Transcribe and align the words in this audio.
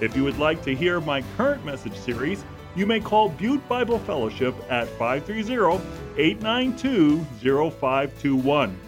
If 0.00 0.16
you 0.16 0.24
would 0.24 0.38
like 0.38 0.62
to 0.64 0.74
hear 0.74 0.98
my 0.98 1.22
current 1.36 1.62
message 1.62 1.94
series, 1.94 2.42
you 2.74 2.86
may 2.86 3.00
call 3.00 3.28
Butte 3.28 3.68
Bible 3.68 3.98
Fellowship 3.98 4.54
at 4.70 4.88
530 4.88 5.84
892 6.16 7.22
0521. 7.70 8.78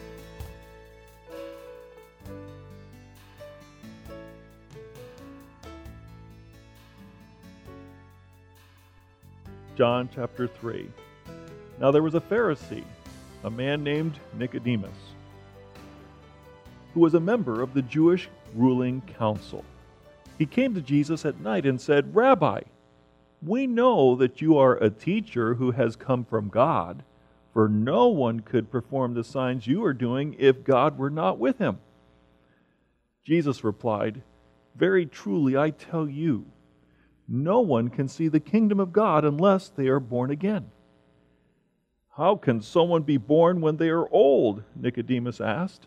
John 9.77 10.08
chapter 10.14 10.47
3. 10.47 10.88
Now 11.78 11.91
there 11.91 12.02
was 12.02 12.14
a 12.14 12.20
Pharisee, 12.20 12.84
a 13.44 13.50
man 13.50 13.84
named 13.84 14.19
Nicodemus, 14.38 14.91
who 16.94 17.00
was 17.00 17.12
a 17.12 17.20
member 17.20 17.60
of 17.60 17.74
the 17.74 17.83
Jewish 17.83 18.30
ruling 18.55 19.02
council. 19.19 19.62
He 20.38 20.46
came 20.46 20.74
to 20.74 20.80
Jesus 20.80 21.24
at 21.24 21.41
night 21.41 21.66
and 21.66 21.80
said, 21.80 22.14
Rabbi, 22.14 22.62
we 23.42 23.66
know 23.66 24.16
that 24.16 24.41
you 24.41 24.56
are 24.58 24.77
a 24.77 24.91
teacher 24.91 25.55
who 25.55 25.72
has 25.72 25.97
come 25.97 26.25
from 26.25 26.48
God, 26.48 27.02
for 27.52 27.69
no 27.69 28.08
one 28.08 28.41
could 28.41 28.70
perform 28.70 29.14
the 29.14 29.25
signs 29.25 29.66
you 29.66 29.84
are 29.84 29.92
doing 29.92 30.34
if 30.38 30.64
God 30.64 30.97
were 30.97 31.10
not 31.10 31.38
with 31.38 31.58
him. 31.58 31.78
Jesus 33.25 33.62
replied, 33.62 34.22
Very 34.75 35.06
truly 35.06 35.56
I 35.56 35.70
tell 35.70 36.08
you, 36.08 36.47
no 37.28 37.60
one 37.60 37.88
can 37.88 38.08
see 38.08 38.28
the 38.28 38.41
kingdom 38.41 38.80
of 38.80 38.92
God 38.92 39.25
unless 39.25 39.69
they 39.69 39.88
are 39.88 40.00
born 40.00 40.30
again. 40.30 40.70
How 42.16 42.36
can 42.36 42.60
someone 42.60 43.03
be 43.03 43.16
born 43.16 43.60
when 43.60 43.77
they 43.77 43.88
are 43.88 44.08
old? 44.12 44.62
Nicodemus 44.77 45.41
asked. 45.41 45.86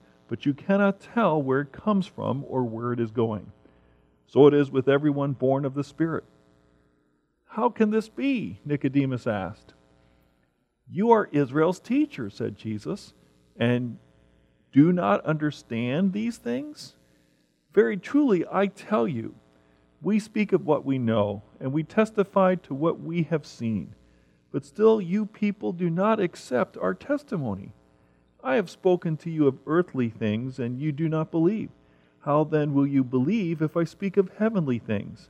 but 0.31 0.45
you 0.45 0.53
cannot 0.53 1.01
tell 1.01 1.41
where 1.41 1.59
it 1.59 1.73
comes 1.73 2.07
from 2.07 2.45
or 2.47 2.63
where 2.63 2.93
it 2.93 3.01
is 3.01 3.11
going. 3.11 3.51
So 4.27 4.47
it 4.47 4.53
is 4.53 4.71
with 4.71 4.87
everyone 4.87 5.33
born 5.33 5.65
of 5.65 5.73
the 5.73 5.83
Spirit. 5.83 6.23
How 7.47 7.67
can 7.67 7.89
this 7.89 8.07
be? 8.07 8.61
Nicodemus 8.63 9.27
asked. 9.27 9.73
You 10.89 11.11
are 11.11 11.27
Israel's 11.33 11.81
teacher, 11.81 12.29
said 12.29 12.55
Jesus, 12.55 13.13
and 13.57 13.97
do 14.71 14.93
not 14.93 15.25
understand 15.25 16.13
these 16.13 16.37
things? 16.37 16.93
Very 17.73 17.97
truly, 17.97 18.45
I 18.49 18.67
tell 18.67 19.09
you, 19.09 19.35
we 20.01 20.17
speak 20.17 20.53
of 20.53 20.65
what 20.65 20.85
we 20.85 20.97
know, 20.97 21.43
and 21.59 21.73
we 21.73 21.83
testify 21.83 22.55
to 22.55 22.73
what 22.73 23.01
we 23.01 23.23
have 23.23 23.45
seen. 23.45 23.95
But 24.53 24.63
still, 24.63 25.01
you 25.01 25.25
people 25.25 25.73
do 25.73 25.89
not 25.89 26.21
accept 26.21 26.77
our 26.77 26.93
testimony. 26.93 27.73
I 28.43 28.55
have 28.55 28.69
spoken 28.69 29.17
to 29.17 29.29
you 29.29 29.47
of 29.47 29.59
earthly 29.67 30.09
things, 30.09 30.59
and 30.59 30.79
you 30.79 30.91
do 30.91 31.07
not 31.07 31.31
believe. 31.31 31.69
How 32.21 32.43
then 32.43 32.73
will 32.73 32.87
you 32.87 33.03
believe 33.03 33.61
if 33.61 33.77
I 33.77 33.83
speak 33.83 34.17
of 34.17 34.31
heavenly 34.37 34.79
things? 34.79 35.29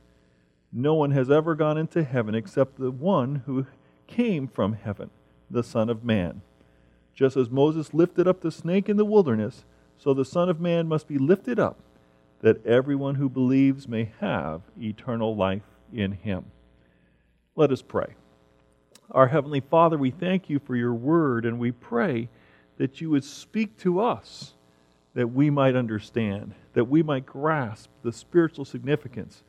No 0.72 0.94
one 0.94 1.10
has 1.10 1.30
ever 1.30 1.54
gone 1.54 1.76
into 1.76 2.02
heaven 2.02 2.34
except 2.34 2.78
the 2.78 2.90
one 2.90 3.42
who 3.46 3.66
came 4.06 4.48
from 4.48 4.74
heaven, 4.74 5.10
the 5.50 5.62
Son 5.62 5.90
of 5.90 6.04
Man. 6.04 6.40
Just 7.14 7.36
as 7.36 7.50
Moses 7.50 7.92
lifted 7.92 8.26
up 8.26 8.40
the 8.40 8.50
snake 8.50 8.88
in 8.88 8.96
the 8.96 9.04
wilderness, 9.04 9.64
so 9.98 10.14
the 10.14 10.24
Son 10.24 10.48
of 10.48 10.60
Man 10.60 10.88
must 10.88 11.06
be 11.06 11.18
lifted 11.18 11.58
up 11.58 11.78
that 12.40 12.64
everyone 12.66 13.16
who 13.16 13.28
believes 13.28 13.86
may 13.86 14.10
have 14.20 14.62
eternal 14.80 15.36
life 15.36 15.62
in 15.92 16.12
him. 16.12 16.46
Let 17.54 17.70
us 17.70 17.82
pray. 17.82 18.14
Our 19.10 19.28
Heavenly 19.28 19.60
Father, 19.60 19.98
we 19.98 20.10
thank 20.10 20.48
you 20.48 20.58
for 20.58 20.74
your 20.74 20.94
word, 20.94 21.44
and 21.44 21.58
we 21.58 21.70
pray 21.70 22.28
that 22.78 23.00
you 23.00 23.10
would 23.10 23.24
speak 23.24 23.76
to 23.78 24.00
us 24.00 24.54
that 25.14 25.28
we 25.28 25.50
might 25.50 25.76
understand, 25.76 26.54
that 26.72 26.84
we 26.84 27.02
might 27.02 27.26
grasp 27.26 27.90
the 28.02 28.12
spiritual 28.12 28.64
significance 28.64 29.42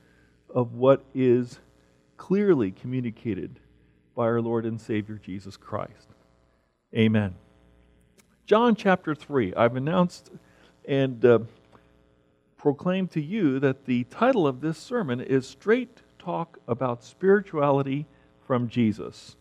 of 0.54 0.74
what 0.74 1.04
is 1.14 1.60
clearly 2.18 2.72
communicated 2.72 3.60
by 4.16 4.24
our 4.24 4.42
Lord 4.42 4.66
and 4.66 4.80
Savior 4.80 5.20
Jesus 5.24 5.58
Christ. 5.58 6.10
Amen. 6.96 7.36
John 8.46 8.76
chapter 8.76 9.16
3. 9.16 9.54
I've 9.56 9.76
announced 9.76 10.30
and 10.86 11.24
uh, 11.24 11.40
proclaim 12.58 13.08
to 13.08 13.22
you 13.22 13.60
that 13.60 13.86
the 13.86 14.04
title 14.06 14.46
of 14.46 14.62
this 14.62 14.78
sermon 14.78 15.22
is 15.22 15.48
Straight 15.48 16.02
Talk 16.20 16.60
About 16.68 17.04
Spirituality 17.04 18.06
from 18.46 18.68
Jesus. 18.68 19.38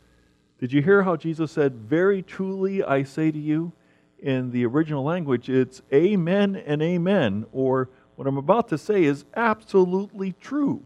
Did 0.62 0.72
you 0.72 0.80
hear 0.80 1.02
how 1.02 1.16
Jesus 1.16 1.50
said, 1.50 1.74
Very 1.74 2.22
truly 2.22 2.84
I 2.84 3.02
say 3.02 3.32
to 3.32 3.38
you? 3.38 3.72
In 4.20 4.52
the 4.52 4.64
original 4.64 5.02
language, 5.02 5.48
it's 5.48 5.82
Amen 5.92 6.54
and 6.54 6.80
Amen, 6.80 7.46
or 7.50 7.90
what 8.14 8.28
I'm 8.28 8.36
about 8.36 8.68
to 8.68 8.78
say 8.78 9.02
is 9.02 9.24
absolutely 9.34 10.36
true. 10.40 10.84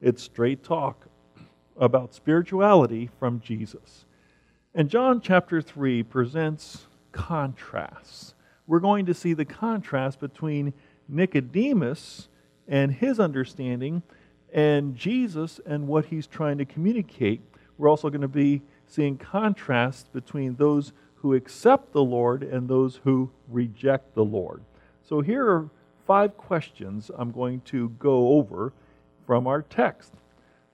It's 0.00 0.22
straight 0.22 0.62
talk 0.62 1.08
about 1.76 2.14
spirituality 2.14 3.10
from 3.18 3.40
Jesus. 3.40 4.04
And 4.76 4.88
John 4.88 5.20
chapter 5.20 5.60
3 5.60 6.04
presents 6.04 6.86
contrasts. 7.10 8.36
We're 8.68 8.78
going 8.78 9.06
to 9.06 9.14
see 9.14 9.32
the 9.32 9.44
contrast 9.44 10.20
between 10.20 10.72
Nicodemus 11.08 12.28
and 12.68 12.92
his 12.92 13.18
understanding, 13.18 14.04
and 14.52 14.94
Jesus 14.94 15.58
and 15.66 15.88
what 15.88 16.04
he's 16.04 16.28
trying 16.28 16.58
to 16.58 16.64
communicate. 16.64 17.40
We're 17.76 17.90
also 17.90 18.08
going 18.08 18.20
to 18.20 18.28
be 18.28 18.62
seeing 18.86 19.18
contrasts 19.18 20.08
between 20.08 20.56
those 20.56 20.92
who 21.16 21.34
accept 21.34 21.92
the 21.92 22.04
Lord 22.04 22.42
and 22.42 22.68
those 22.68 23.00
who 23.04 23.30
reject 23.48 24.14
the 24.14 24.24
Lord. 24.24 24.62
So 25.02 25.20
here 25.20 25.48
are 25.48 25.70
five 26.06 26.36
questions 26.36 27.10
I'm 27.16 27.32
going 27.32 27.60
to 27.62 27.88
go 27.98 28.28
over 28.34 28.72
from 29.26 29.46
our 29.46 29.62
text. 29.62 30.12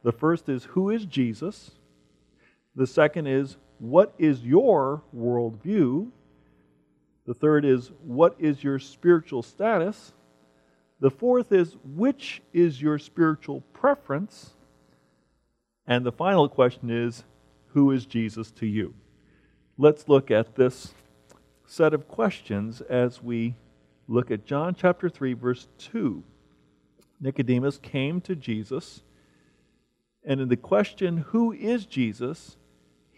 The 0.03 0.13
first 0.13 0.49
is 0.49 0.65
Who 0.65 0.91
is 0.91 1.07
Jesus? 1.07 1.73
The 2.75 2.87
second 2.87 3.27
is 3.27 3.57
What 3.79 4.15
is 4.19 4.43
your 4.43 5.03
worldview? 5.17 6.11
The 7.27 7.35
third 7.35 7.65
is 7.65 7.91
What 8.03 8.37
is 8.39 8.63
your 8.63 8.79
spiritual 8.79 9.43
status? 9.43 10.13
The 11.01 11.11
fourth 11.11 11.51
is, 11.51 11.77
which 11.97 12.43
is 12.53 12.81
your 12.81 12.97
spiritual 12.97 13.63
preference? 13.73 14.53
And 15.85 16.07
the 16.07 16.13
final 16.13 16.49
question 16.49 16.91
is, 16.91 17.25
who 17.73 17.91
is 17.91 18.07
Jesus 18.07 18.51
to 18.53 18.67
you? 18.67 18.95
Let's 19.79 20.09
look 20.09 20.31
at 20.31 20.55
this 20.55 20.95
set 21.67 21.95
of 21.95 22.09
questions 22.09 22.81
as 22.83 23.23
we 23.23 23.55
look 24.09 24.31
at 24.31 24.45
John 24.45 24.75
chapter 24.75 25.09
3, 25.09 25.33
verse 25.35 25.69
2. 25.79 26.23
Nicodemus 27.21 27.79
came 27.79 28.21
to 28.23 28.35
Jesus, 28.35 29.03
and 30.25 30.41
in 30.41 30.49
the 30.49 30.57
question, 30.57 31.19
Who 31.29 31.53
is 31.53 31.87
Jesus? 31.87 32.57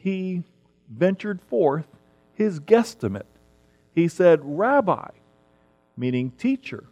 he 0.05 0.43
ventured 0.91 1.41
forth 1.41 1.87
his 2.35 2.61
guesstimate. 2.61 3.23
He 3.95 4.06
said, 4.06 4.41
Rabbi, 4.43 5.09
meaning 5.97 6.31
teacher 6.33 6.85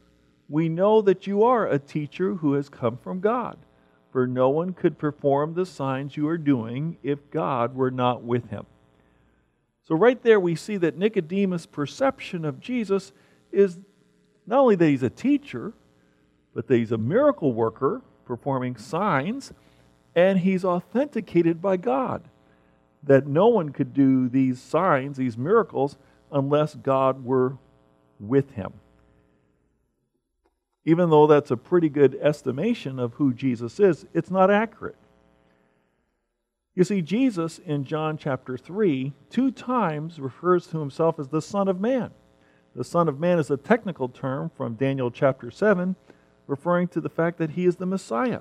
we 0.49 0.69
know 0.69 1.03
that 1.03 1.27
you 1.27 1.43
are 1.45 1.67
a 1.67 1.79
teacher 1.79 2.35
who 2.35 2.55
has 2.55 2.69
come 2.69 2.97
from 2.97 3.21
God, 3.21 3.59
for 4.13 4.27
no 4.27 4.51
one 4.51 4.75
could 4.75 4.99
perform 4.99 5.55
the 5.55 5.65
signs 5.65 6.17
you 6.17 6.29
are 6.29 6.39
doing 6.39 6.99
if 7.03 7.31
God 7.31 7.75
were 7.75 7.91
not 7.91 8.23
with 8.23 8.51
him. 8.51 8.67
So, 9.85 9.97
right 9.97 10.23
there, 10.23 10.39
we 10.39 10.55
see 10.55 10.77
that 10.77 10.97
Nicodemus' 10.97 11.67
perception 11.67 12.45
of 12.45 12.61
Jesus 12.61 13.13
is 13.51 13.79
not 14.47 14.61
only 14.61 14.77
that 14.77 14.87
he's 14.87 15.03
a 15.03 15.11
teacher, 15.11 15.73
but 16.55 16.69
that 16.69 16.77
he's 16.77 16.93
a 16.93 16.99
miracle 16.99 17.53
worker 17.53 18.03
performing 18.25 18.77
signs, 18.77 19.53
and 20.15 20.39
he's 20.39 20.65
authenticated 20.65 21.61
by 21.61 21.79
God. 21.79 22.29
That 23.03 23.27
no 23.27 23.49
one 23.49 23.71
could 23.71 23.95
do 23.95 24.29
these 24.29 24.61
signs, 24.61 25.17
these 25.17 25.37
miracles, 25.37 25.97
unless 26.31 26.75
God 26.75 27.25
were 27.25 27.57
with 28.21 28.53
him. 28.53 28.75
Even 30.85 31.11
though 31.11 31.27
that's 31.27 31.51
a 31.51 31.57
pretty 31.57 31.89
good 31.89 32.19
estimation 32.21 32.99
of 32.99 33.15
who 33.15 33.33
Jesus 33.33 33.79
is, 33.79 34.05
it's 34.13 34.31
not 34.31 34.51
accurate. 34.51 34.97
You 36.75 36.85
see, 36.85 37.03
Jesus 37.03 37.59
in 37.59 37.85
John 37.85 38.17
chapter 38.17 38.57
3 38.57 39.13
two 39.31 39.51
times 39.51 40.19
refers 40.19 40.67
to 40.69 40.81
himself 40.81 41.19
as 41.19 41.29
the 41.29 41.43
Son 41.43 41.69
of 41.69 41.81
Man. 41.81 42.11
The 42.75 42.85
Son 42.85 43.09
of 43.09 43.21
Man 43.21 43.39
is 43.39 43.51
a 43.51 43.57
technical 43.57 44.09
term 44.09 44.51
from 44.57 44.75
Daniel 44.75 45.11
chapter 45.11 45.51
7, 45.51 45.95
referring 46.47 46.89
to 46.89 47.01
the 47.01 47.11
fact 47.11 47.39
that 47.39 47.51
he 47.51 47.67
is 47.67 47.77
the 47.77 47.87
Messiah, 47.87 48.41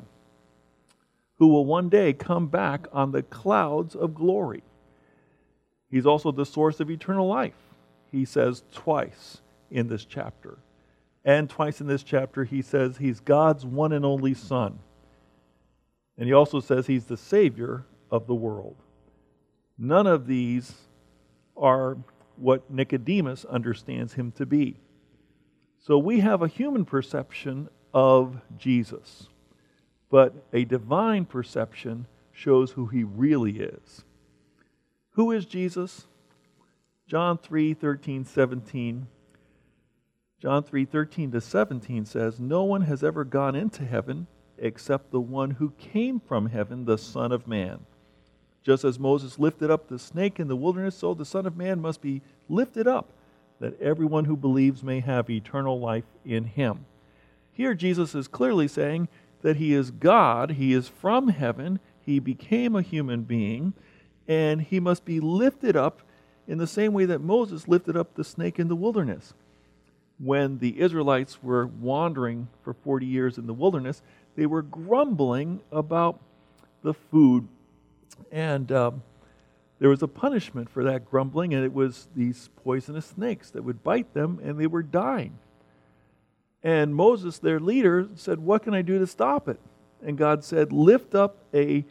who 1.37 1.47
will 1.47 1.65
one 1.65 1.89
day 1.89 2.13
come 2.13 2.47
back 2.47 2.87
on 2.93 3.11
the 3.11 3.23
clouds 3.23 3.93
of 3.93 4.15
glory. 4.15 4.63
He's 5.89 6.05
also 6.05 6.31
the 6.31 6.45
source 6.45 6.79
of 6.79 6.89
eternal 6.89 7.27
life, 7.27 7.57
he 8.09 8.23
says 8.23 8.63
twice 8.71 9.41
in 9.69 9.89
this 9.89 10.05
chapter. 10.05 10.57
And 11.23 11.49
twice 11.49 11.81
in 11.81 11.87
this 11.87 12.03
chapter, 12.03 12.43
he 12.43 12.61
says 12.61 12.97
he's 12.97 13.19
God's 13.19 13.65
one 13.65 13.93
and 13.93 14.05
only 14.05 14.33
Son. 14.33 14.79
And 16.17 16.27
he 16.27 16.33
also 16.33 16.59
says 16.59 16.87
he's 16.87 17.05
the 17.05 17.17
Savior 17.17 17.85
of 18.09 18.27
the 18.27 18.35
world. 18.35 18.75
None 19.77 20.07
of 20.07 20.27
these 20.27 20.73
are 21.55 21.97
what 22.35 22.69
Nicodemus 22.71 23.45
understands 23.45 24.13
him 24.13 24.31
to 24.33 24.45
be. 24.45 24.77
So 25.79 25.97
we 25.97 26.19
have 26.19 26.41
a 26.41 26.47
human 26.47 26.85
perception 26.85 27.69
of 27.93 28.39
Jesus, 28.57 29.27
but 30.09 30.33
a 30.53 30.65
divine 30.65 31.25
perception 31.25 32.05
shows 32.31 32.71
who 32.71 32.85
he 32.87 33.03
really 33.03 33.59
is. 33.59 34.03
Who 35.11 35.31
is 35.31 35.45
Jesus? 35.45 36.07
John 37.07 37.37
3 37.37 37.73
13, 37.73 38.25
17. 38.25 39.07
John 40.41 40.63
3:13 40.63 41.31
to 41.33 41.39
17 41.39 42.03
says, 42.05 42.39
No 42.39 42.63
one 42.63 42.81
has 42.81 43.03
ever 43.03 43.23
gone 43.23 43.55
into 43.55 43.85
heaven 43.85 44.25
except 44.57 45.11
the 45.11 45.21
one 45.21 45.51
who 45.51 45.73
came 45.77 46.19
from 46.19 46.47
heaven, 46.47 46.85
the 46.85 46.97
Son 46.97 47.31
of 47.31 47.47
Man. 47.47 47.85
Just 48.63 48.83
as 48.83 48.97
Moses 48.97 49.37
lifted 49.37 49.69
up 49.69 49.87
the 49.87 49.99
snake 49.99 50.39
in 50.39 50.47
the 50.47 50.55
wilderness, 50.55 50.95
so 50.95 51.13
the 51.13 51.25
Son 51.25 51.45
of 51.45 51.55
Man 51.55 51.79
must 51.79 52.01
be 52.01 52.23
lifted 52.49 52.87
up, 52.87 53.09
that 53.59 53.79
everyone 53.79 54.25
who 54.25 54.35
believes 54.35 54.83
may 54.83 54.99
have 54.99 55.29
eternal 55.29 55.79
life 55.79 56.05
in 56.25 56.45
him. 56.45 56.85
Here, 57.53 57.75
Jesus 57.75 58.15
is 58.15 58.27
clearly 58.27 58.67
saying 58.67 59.09
that 59.43 59.57
he 59.57 59.73
is 59.73 59.91
God, 59.91 60.51
he 60.51 60.73
is 60.73 60.87
from 60.87 61.27
heaven, 61.29 61.79
he 62.03 62.17
became 62.17 62.75
a 62.75 62.81
human 62.81 63.23
being, 63.23 63.73
and 64.27 64.61
he 64.61 64.79
must 64.79 65.05
be 65.05 65.19
lifted 65.19 65.75
up 65.75 66.01
in 66.47 66.57
the 66.57 66.67
same 66.67 66.93
way 66.93 67.05
that 67.05 67.21
Moses 67.21 67.67
lifted 67.67 67.95
up 67.95 68.15
the 68.15 68.23
snake 68.23 68.57
in 68.57 68.67
the 68.67 68.75
wilderness. 68.75 69.35
When 70.23 70.59
the 70.59 70.79
Israelites 70.79 71.41
were 71.41 71.67
wandering 71.67 72.47
for 72.63 72.73
40 72.73 73.05
years 73.05 73.37
in 73.37 73.47
the 73.47 73.53
wilderness, 73.53 74.01
they 74.35 74.45
were 74.45 74.61
grumbling 74.61 75.61
about 75.71 76.19
the 76.83 76.93
food 76.93 77.47
and 78.31 78.71
um, 78.71 79.03
there 79.79 79.89
was 79.89 80.03
a 80.03 80.07
punishment 80.07 80.69
for 80.69 80.83
that 80.83 81.09
grumbling, 81.09 81.53
and 81.53 81.63
it 81.63 81.73
was 81.73 82.07
these 82.15 82.49
poisonous 82.63 83.07
snakes 83.07 83.49
that 83.51 83.63
would 83.63 83.83
bite 83.83 84.13
them, 84.13 84.39
and 84.43 84.59
they 84.59 84.67
were 84.67 84.83
dying. 84.83 85.39
And 86.61 86.93
Moses, 86.93 87.39
their 87.39 87.59
leader, 87.59 88.07
said, 88.15 88.39
What 88.39 88.63
can 88.63 88.75
I 88.75 88.83
do 88.83 88.99
to 88.99 89.07
stop 89.07 89.49
it? 89.49 89.59
And 90.03 90.17
God 90.17 90.43
said, 90.43 90.71
Lift 90.71 91.15
up 91.15 91.37
a 91.53 91.83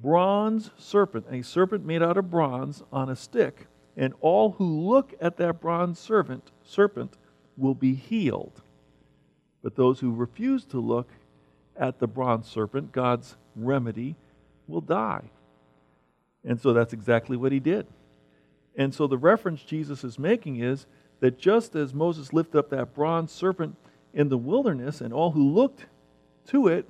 bronze 0.00 0.70
serpent, 0.78 1.26
a 1.30 1.42
serpent 1.42 1.84
made 1.84 2.02
out 2.02 2.16
of 2.16 2.30
bronze 2.30 2.82
on 2.90 3.10
a 3.10 3.16
stick, 3.16 3.66
and 3.96 4.14
all 4.22 4.52
who 4.52 4.64
look 4.64 5.12
at 5.20 5.36
that 5.36 5.60
bronze 5.60 5.98
serpent, 5.98 6.50
serpent 6.64 7.18
will 7.60 7.74
be 7.74 7.94
healed. 7.94 8.62
But 9.62 9.76
those 9.76 10.00
who 10.00 10.12
refuse 10.12 10.64
to 10.66 10.80
look 10.80 11.08
at 11.76 11.98
the 11.98 12.06
bronze 12.06 12.48
serpent, 12.48 12.92
God's 12.92 13.36
remedy, 13.54 14.16
will 14.66 14.80
die. 14.80 15.30
And 16.44 16.60
so 16.60 16.72
that's 16.72 16.92
exactly 16.92 17.36
what 17.36 17.52
he 17.52 17.60
did. 17.60 17.86
And 18.76 18.94
so 18.94 19.06
the 19.06 19.18
reference 19.18 19.62
Jesus 19.62 20.04
is 20.04 20.18
making 20.18 20.56
is 20.56 20.86
that 21.20 21.38
just 21.38 21.74
as 21.74 21.92
Moses 21.92 22.32
lifted 22.32 22.58
up 22.58 22.70
that 22.70 22.94
bronze 22.94 23.30
serpent 23.30 23.76
in 24.14 24.28
the 24.28 24.38
wilderness 24.38 25.00
and 25.00 25.12
all 25.12 25.32
who 25.32 25.52
looked 25.52 25.86
to 26.48 26.68
it 26.68 26.88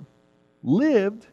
lived, 0.63 1.27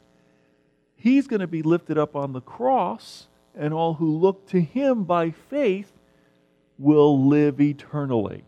he's 0.96 1.28
going 1.28 1.42
to 1.42 1.48
be 1.48 1.62
lifted 1.62 1.98
up 1.98 2.16
on 2.16 2.34
the 2.34 2.42
cross, 2.42 3.28
and 3.56 3.74
all 3.74 3.96
who 3.96 4.18
look 4.18 4.48
to 4.48 4.62
him 4.62 5.04
by 5.04 5.32
faith 5.32 5.92
will 6.78 7.28
live 7.28 7.60
eternally. 7.62 8.44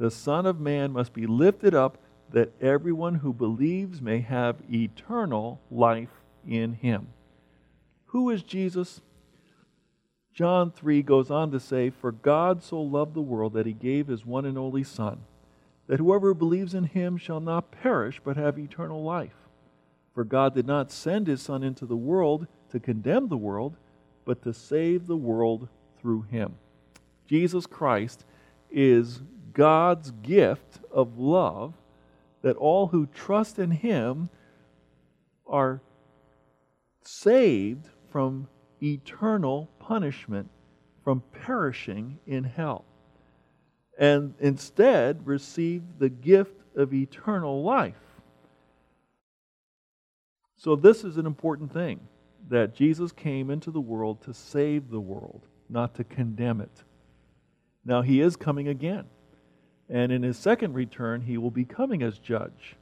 The 0.00 0.10
Son 0.10 0.46
of 0.46 0.58
Man 0.58 0.92
must 0.92 1.12
be 1.12 1.26
lifted 1.26 1.74
up 1.74 1.98
that 2.32 2.54
everyone 2.58 3.16
who 3.16 3.34
believes 3.34 4.00
may 4.00 4.20
have 4.20 4.56
eternal 4.72 5.60
life 5.70 6.22
in 6.48 6.72
him. 6.72 7.08
Who 8.06 8.30
is 8.30 8.42
Jesus? 8.42 9.02
John 10.32 10.70
3 10.70 11.02
goes 11.02 11.30
on 11.30 11.50
to 11.50 11.60
say, 11.60 11.90
For 11.90 12.12
God 12.12 12.62
so 12.62 12.80
loved 12.80 13.12
the 13.12 13.20
world 13.20 13.52
that 13.52 13.66
he 13.66 13.74
gave 13.74 14.06
his 14.06 14.24
one 14.24 14.46
and 14.46 14.56
only 14.56 14.84
Son, 14.84 15.20
that 15.86 16.00
whoever 16.00 16.32
believes 16.32 16.72
in 16.72 16.84
him 16.84 17.18
shall 17.18 17.40
not 17.40 17.70
perish 17.70 18.22
but 18.24 18.38
have 18.38 18.58
eternal 18.58 19.04
life. 19.04 19.36
For 20.14 20.24
God 20.24 20.54
did 20.54 20.66
not 20.66 20.90
send 20.90 21.26
his 21.26 21.42
Son 21.42 21.62
into 21.62 21.84
the 21.84 21.94
world 21.94 22.46
to 22.70 22.80
condemn 22.80 23.28
the 23.28 23.36
world, 23.36 23.76
but 24.24 24.40
to 24.44 24.54
save 24.54 25.06
the 25.06 25.16
world 25.16 25.68
through 26.00 26.22
him. 26.22 26.54
Jesus 27.26 27.66
Christ 27.66 28.24
is 28.70 29.20
God's 29.52 30.10
gift 30.10 30.80
of 30.90 31.18
love 31.18 31.74
that 32.42 32.56
all 32.56 32.88
who 32.88 33.06
trust 33.06 33.58
in 33.58 33.70
him 33.70 34.28
are 35.46 35.82
saved 37.04 37.88
from 38.10 38.48
eternal 38.82 39.68
punishment, 39.78 40.48
from 41.04 41.22
perishing 41.32 42.18
in 42.26 42.44
hell, 42.44 42.84
and 43.98 44.34
instead 44.40 45.26
receive 45.26 45.82
the 45.98 46.08
gift 46.08 46.62
of 46.76 46.94
eternal 46.94 47.62
life. 47.62 47.94
So, 50.56 50.76
this 50.76 51.04
is 51.04 51.16
an 51.16 51.26
important 51.26 51.72
thing 51.72 52.00
that 52.48 52.74
Jesus 52.74 53.12
came 53.12 53.50
into 53.50 53.70
the 53.70 53.80
world 53.80 54.22
to 54.22 54.34
save 54.34 54.90
the 54.90 55.00
world, 55.00 55.46
not 55.68 55.94
to 55.94 56.04
condemn 56.04 56.60
it. 56.60 56.82
Now, 57.84 58.02
he 58.02 58.20
is 58.20 58.36
coming 58.36 58.68
again. 58.68 59.06
And 59.90 60.12
in 60.12 60.22
his 60.22 60.38
second 60.38 60.74
return, 60.74 61.22
he 61.22 61.36
will 61.36 61.50
be 61.50 61.64
coming 61.64 62.02
as 62.02 62.18
judge. 62.18 62.76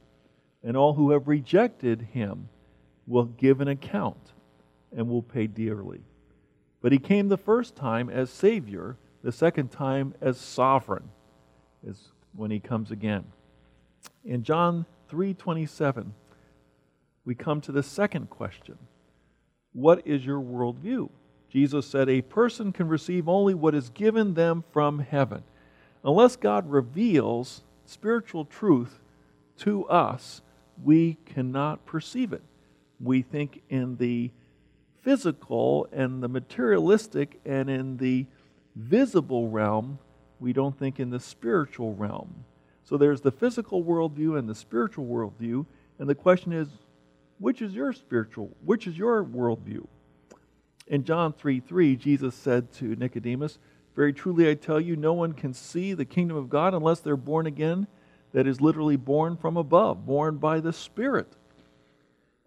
And 0.63 0.77
all 0.77 0.93
who 0.93 1.11
have 1.11 1.27
rejected 1.27 2.09
him 2.13 2.49
will 3.07 3.25
give 3.25 3.59
an 3.59 3.67
account 3.67 4.33
and 4.95 5.09
will 5.09 5.23
pay 5.23 5.47
dearly. 5.47 6.01
But 6.81 6.91
he 6.91 6.99
came 6.99 7.27
the 7.27 7.37
first 7.37 7.75
time 7.75 8.09
as 8.09 8.29
Savior, 8.29 8.95
the 9.23 9.31
second 9.31 9.71
time 9.71 10.13
as 10.21 10.37
sovereign, 10.37 11.09
is 11.85 12.11
when 12.35 12.51
he 12.51 12.59
comes 12.59 12.91
again. 12.91 13.25
In 14.23 14.43
John 14.43 14.85
3:27, 15.09 16.13
we 17.25 17.33
come 17.35 17.61
to 17.61 17.71
the 17.71 17.83
second 17.83 18.29
question. 18.29 18.77
What 19.73 20.05
is 20.05 20.25
your 20.25 20.39
worldview? 20.39 21.09
Jesus 21.49 21.87
said, 21.87 22.09
A 22.09 22.21
person 22.21 22.71
can 22.71 22.87
receive 22.87 23.27
only 23.27 23.55
what 23.55 23.73
is 23.73 23.89
given 23.89 24.35
them 24.35 24.63
from 24.71 24.99
heaven. 24.99 25.43
Unless 26.03 26.37
God 26.37 26.69
reveals 26.69 27.61
spiritual 27.85 28.45
truth 28.45 28.99
to 29.59 29.85
us, 29.87 30.41
we 30.83 31.17
cannot 31.25 31.85
perceive 31.85 32.31
it. 32.31 32.43
We 32.99 33.21
think 33.21 33.61
in 33.69 33.97
the 33.97 34.31
physical 35.01 35.87
and 35.91 36.21
the 36.21 36.27
materialistic 36.27 37.39
and 37.45 37.69
in 37.69 37.97
the 37.97 38.25
visible 38.75 39.49
realm, 39.49 39.99
we 40.39 40.53
don't 40.53 40.77
think 40.77 40.99
in 40.99 41.09
the 41.09 41.19
spiritual 41.19 41.93
realm. 41.95 42.45
So 42.83 42.97
there's 42.97 43.21
the 43.21 43.31
physical 43.31 43.83
worldview 43.83 44.37
and 44.37 44.47
the 44.47 44.55
spiritual 44.55 45.05
worldview, 45.05 45.65
and 45.99 46.09
the 46.09 46.15
question 46.15 46.53
is, 46.53 46.69
which 47.39 47.61
is 47.61 47.73
your 47.73 47.93
spiritual, 47.93 48.49
which 48.63 48.87
is 48.87 48.97
your 48.97 49.23
worldview? 49.23 49.85
In 50.87 51.03
John 51.03 51.33
3 51.33 51.59
3, 51.59 51.95
Jesus 51.95 52.35
said 52.35 52.71
to 52.73 52.95
Nicodemus, 52.95 53.59
Very 53.99 54.13
truly 54.13 54.49
I 54.49 54.53
tell 54.53 54.79
you, 54.79 54.95
no 54.95 55.11
one 55.11 55.33
can 55.33 55.53
see 55.53 55.91
the 55.91 56.05
kingdom 56.05 56.37
of 56.37 56.47
God 56.49 56.73
unless 56.73 57.01
they're 57.01 57.17
born 57.17 57.45
again, 57.45 57.85
that 58.31 58.47
is 58.47 58.61
literally 58.61 58.95
born 58.95 59.35
from 59.35 59.57
above, 59.57 60.05
born 60.05 60.37
by 60.37 60.61
the 60.61 60.71
Spirit. 60.71 61.35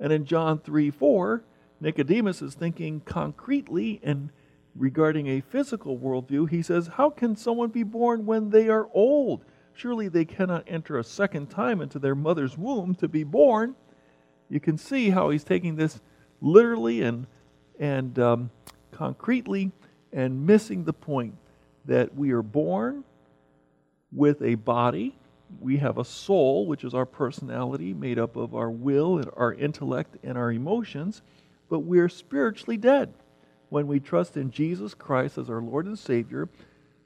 And 0.00 0.14
in 0.14 0.24
John 0.24 0.60
3 0.60 0.88
4, 0.88 1.44
Nicodemus 1.78 2.40
is 2.40 2.54
thinking 2.54 3.00
concretely 3.00 4.00
and 4.02 4.30
regarding 4.74 5.26
a 5.26 5.42
physical 5.42 5.98
worldview. 5.98 6.48
He 6.48 6.62
says, 6.62 6.86
How 6.86 7.10
can 7.10 7.36
someone 7.36 7.68
be 7.68 7.82
born 7.82 8.24
when 8.24 8.48
they 8.48 8.70
are 8.70 8.88
old? 8.94 9.44
Surely 9.74 10.08
they 10.08 10.24
cannot 10.24 10.64
enter 10.66 10.98
a 10.98 11.04
second 11.04 11.50
time 11.50 11.82
into 11.82 11.98
their 11.98 12.14
mother's 12.14 12.56
womb 12.56 12.94
to 12.94 13.08
be 13.08 13.24
born. 13.24 13.74
you 14.48 14.58
can 14.58 14.78
see 14.78 15.10
how 15.10 15.28
he's 15.28 15.44
taking 15.44 15.76
this 15.76 16.00
literally 16.40 17.02
and, 17.02 17.26
and 17.78 18.18
um, 18.18 18.50
concretely 18.90 19.70
and 20.14 20.46
missing 20.46 20.84
the 20.84 20.94
point 20.94 21.34
that 21.84 22.14
we 22.14 22.32
are 22.32 22.42
born 22.42 23.04
with 24.12 24.42
a 24.42 24.54
body. 24.54 25.16
We 25.60 25.78
have 25.78 25.98
a 25.98 26.04
soul, 26.04 26.66
which 26.66 26.84
is 26.84 26.94
our 26.94 27.06
personality, 27.06 27.92
made 27.92 28.18
up 28.18 28.36
of 28.36 28.54
our 28.54 28.70
will 28.70 29.18
and 29.18 29.30
our 29.36 29.52
intellect 29.52 30.16
and 30.22 30.38
our 30.38 30.52
emotions, 30.52 31.22
but 31.68 31.80
we're 31.80 32.08
spiritually 32.08 32.76
dead. 32.76 33.12
When 33.68 33.86
we 33.86 34.00
trust 34.00 34.36
in 34.36 34.50
Jesus 34.50 34.94
Christ 34.94 35.38
as 35.38 35.48
our 35.48 35.62
Lord 35.62 35.86
and 35.86 35.98
Savior, 35.98 36.48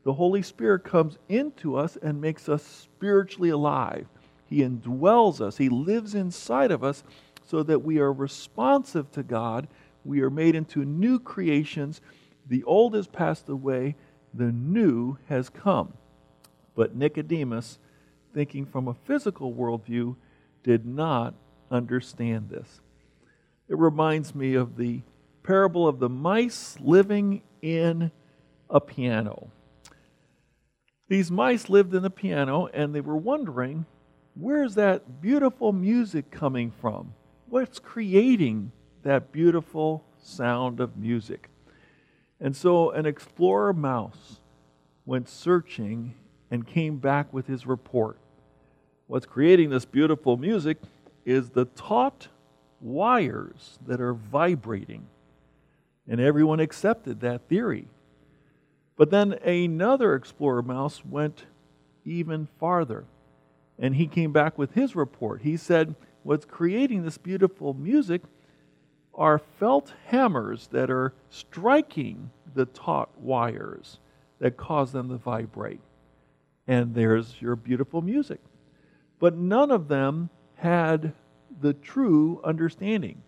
the 0.05 0.13
Holy 0.13 0.43
Spirit 0.43 0.85
comes 0.85 1.19
into 1.29 1.77
us 1.77 1.97
and 2.01 2.21
makes 2.21 2.49
us 2.49 2.63
spiritually 2.63 3.51
alive. 3.51 4.07
He 4.47 4.61
indwells 4.61 5.41
us, 5.41 5.57
He 5.57 5.69
lives 5.69 6.15
inside 6.15 6.71
of 6.71 6.85
us 6.85 7.03
so 7.45 7.63
that 7.63 7.81
we 7.85 7.99
are 7.99 8.13
responsive 8.13 9.11
to 9.13 9.23
God. 9.23 9.69
We 10.05 10.21
are 10.21 10.31
made 10.31 10.55
into 10.55 10.85
new 10.85 11.19
creations. 11.19 12.01
The 12.49 12.63
old 12.65 12.95
has 12.95 13.07
passed 13.07 13.49
away, 13.49 13.97
the 14.37 14.53
new 14.53 15.19
has 15.29 15.49
come. 15.49 15.95
But 16.75 16.95
Nicodemus, 16.95 17.79
thinking 18.35 18.67
from 18.67 18.89
a 18.89 18.95
physical 18.95 19.53
worldview, 19.53 20.17
did 20.63 20.85
not 20.85 21.35
understand 21.71 22.51
this. 22.51 22.81
It 23.69 23.79
reminds 23.79 24.35
me 24.35 24.55
of 24.55 24.77
the 24.77 25.03
parable 25.43 25.89
of 25.89 25.99
the 25.99 26.09
mice 26.09 26.77
living 26.81 27.43
in 27.63 28.11
a 28.69 28.81
piano. 28.81 29.51
These 31.09 31.31
mice 31.31 31.69
lived 31.69 31.95
in 31.95 32.03
the 32.03 32.11
piano 32.11 32.67
and 32.75 32.95
they 32.95 33.01
were 33.01 33.17
wondering 33.17 33.87
where's 34.35 34.75
that 34.75 35.21
beautiful 35.21 35.73
music 35.73 36.31
coming 36.31 36.71
from? 36.71 37.15
What's 37.49 37.79
creating 37.79 38.73
that 39.03 39.33
beautiful 39.33 40.05
sound 40.19 40.81
of 40.81 40.97
music? 40.97 41.49
And 42.41 42.55
so 42.55 42.91
an 42.91 43.07
explorer 43.07 43.73
mouse 43.73 44.41
went 45.05 45.29
searching 45.29 46.15
and 46.51 46.67
came 46.67 46.99
back 46.99 47.33
with 47.33 47.47
his 47.47 47.67
report. 47.67 48.19
What's 49.07 49.27
creating 49.27 49.71
this 49.71 49.85
beautiful 49.85 50.37
music 50.37 50.79
is 51.25 51.51
the 51.51 51.65
taut 51.65 52.29
wires 52.81 53.79
that 53.87 54.01
are 54.01 54.15
vibrating. 54.15 55.07
And 56.09 56.21
everyone 56.21 56.61
accepted 56.61 57.21
that 57.21 57.49
theory. 57.49 57.89
But 58.97 59.11
then 59.11 59.33
another 59.45 60.15
explorer 60.15 60.63
mouse 60.63 61.05
went 61.05 61.45
even 62.05 62.49
farther. 62.59 63.05
And 63.79 63.97
he 63.97 64.07
came 64.07 64.33
back 64.33 64.57
with 64.57 64.73
his 64.73 64.97
report. 64.97 65.43
He 65.43 65.57
said, 65.57 65.95
What's 66.23 66.45
creating 66.45 67.05
this 67.05 67.19
beautiful 67.19 67.75
music 67.75 68.23
are 69.17 69.39
felt 69.59 69.95
hammers 70.07 70.69
that 70.69 70.91
are 70.91 71.15
striking 71.31 72.31
the 72.55 72.67
taut 72.67 73.11
wires 73.19 73.99
that 74.39 74.57
cause 74.57 74.93
them 74.93 75.09
to 75.09 75.17
vibrate. 75.17 75.81
And 76.67 76.95
there's 76.95 77.41
your 77.41 77.57
beautiful 77.57 78.03
music. 78.03 78.41
But 79.19 79.37
none 79.37 79.71
of 79.71 79.89
them 79.89 80.29
had 80.57 81.13
the 81.61 81.73
true 81.73 82.41
understanding 82.45 83.23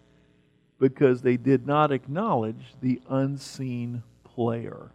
because 0.78 1.22
they 1.22 1.36
did 1.36 1.66
not 1.66 1.90
acknowledge 1.90 2.74
the 2.80 3.00
unseen 3.08 4.02
player. 4.24 4.92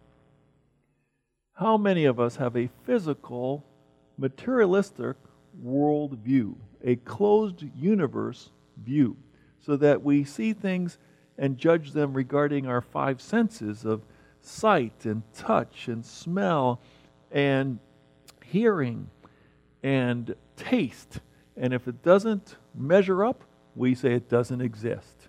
How 1.54 1.76
many 1.76 2.04
of 2.04 2.18
us 2.18 2.36
have 2.36 2.56
a 2.56 2.70
physical, 2.84 3.64
materialistic 4.16 5.16
world 5.62 6.18
view, 6.18 6.56
a 6.82 6.96
closed 6.96 7.64
universe 7.76 8.50
view, 8.82 9.16
so 9.64 9.76
that 9.76 10.02
we 10.02 10.24
see 10.24 10.52
things 10.52 10.98
and 11.38 11.58
judge 11.58 11.92
them 11.92 12.12
regarding 12.12 12.66
our 12.66 12.80
five 12.80 13.20
senses 13.20 13.84
of 13.84 14.02
sight 14.40 15.04
and 15.04 15.22
touch 15.32 15.88
and 15.88 16.04
smell 16.04 16.80
and 17.30 17.78
hearing 18.44 19.08
and 19.82 20.34
taste. 20.56 21.20
And 21.56 21.72
if 21.72 21.88
it 21.88 22.02
doesn't 22.02 22.56
measure 22.74 23.24
up, 23.24 23.42
we 23.74 23.94
say 23.94 24.14
it 24.14 24.28
doesn't 24.28 24.60
exist. 24.60 25.28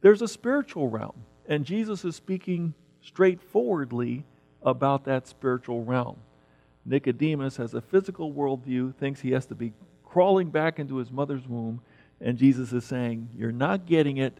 There's 0.00 0.22
a 0.22 0.28
spiritual 0.28 0.88
realm, 0.88 1.24
and 1.48 1.64
Jesus 1.64 2.04
is 2.04 2.16
speaking 2.16 2.74
straightforwardly 3.02 4.24
about 4.62 5.04
that 5.04 5.26
spiritual 5.26 5.84
realm. 5.84 6.16
Nicodemus 6.84 7.56
has 7.56 7.74
a 7.74 7.80
physical 7.80 8.32
worldview, 8.32 8.94
thinks 8.94 9.20
he 9.20 9.32
has 9.32 9.46
to 9.46 9.54
be 9.54 9.72
crawling 10.04 10.50
back 10.50 10.78
into 10.78 10.96
his 10.96 11.10
mother's 11.10 11.46
womb, 11.46 11.80
and 12.20 12.38
Jesus 12.38 12.72
is 12.72 12.84
saying, 12.84 13.28
You're 13.36 13.52
not 13.52 13.86
getting 13.86 14.16
it. 14.16 14.38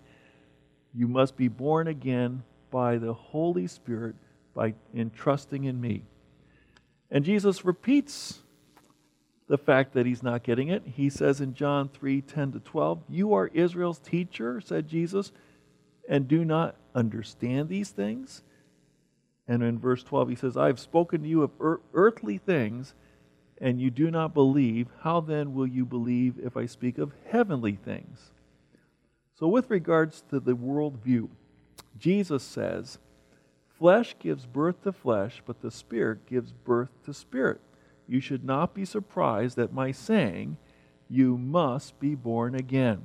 You 0.95 1.09
must 1.09 1.37
be 1.37 1.49
born 1.49 1.88
again 1.88 2.42
by 2.71 2.99
the 2.99 3.12
Holy 3.12 3.66
Spirit 3.66 4.16
by 4.54 4.75
entrusting 4.95 5.64
in 5.64 5.80
me. 5.80 6.02
And 7.11 7.25
Jesus 7.25 7.64
repeats 7.64 8.40
the 9.49 9.59
fact 9.59 9.92
that 9.92 10.06
he's 10.06 10.23
not 10.23 10.42
getting 10.42 10.68
it. 10.68 10.83
He 10.85 11.09
says 11.09 11.40
in 11.40 11.54
John 11.54 11.88
3 11.88 12.21
10 12.23 12.52
to 12.52 12.61
12, 12.61 13.02
You 13.09 13.35
are 13.35 13.50
Israel's 13.52 13.99
teacher, 13.99 14.61
said 14.61 14.88
Jesus, 14.88 15.33
and 16.09 16.26
do 16.26 16.45
not 16.45 16.76
understand 16.95 17.68
these 17.68 17.90
things. 17.90 18.42
And 19.47 19.62
in 19.62 19.78
verse 19.78 20.02
12, 20.02 20.30
he 20.30 20.35
says, 20.35 20.56
I 20.56 20.66
have 20.66 20.80
spoken 20.80 21.23
to 21.23 21.28
you 21.28 21.42
of 21.42 21.50
earthly 21.95 22.38
things, 22.38 22.95
and 23.61 23.81
you 23.81 23.91
do 23.91 24.11
not 24.11 24.35
believe. 24.35 24.89
How 25.01 25.21
then 25.21 25.55
will 25.55 25.67
you 25.67 25.85
believe 25.85 26.39
if 26.43 26.57
I 26.57 26.67
speak 26.67 26.99
of 26.99 27.13
heavenly 27.31 27.77
things? 27.77 28.31
So, 29.35 29.49
with 29.49 29.71
regards 29.71 30.23
to 30.31 30.41
the 30.41 30.57
worldview, 30.57 31.29
Jesus 31.99 32.43
says, 32.43 32.99
Flesh 33.79 34.17
gives 34.19 34.47
birth 34.47 34.83
to 34.85 34.93
flesh, 34.93 35.43
but 35.45 35.61
the 35.61 35.71
Spirit 35.71 36.27
gives 36.27 36.53
birth 36.53 36.91
to 37.05 37.13
spirit. 37.13 37.61
You 38.09 38.21
should 38.21 38.45
not 38.45 38.73
be 38.73 38.85
surprised 38.85 39.59
at 39.59 39.73
my 39.73 39.93
saying, 39.93 40.57
You 41.09 41.37
must 41.37 41.99
be 42.01 42.15
born 42.15 42.55
again. 42.55 43.05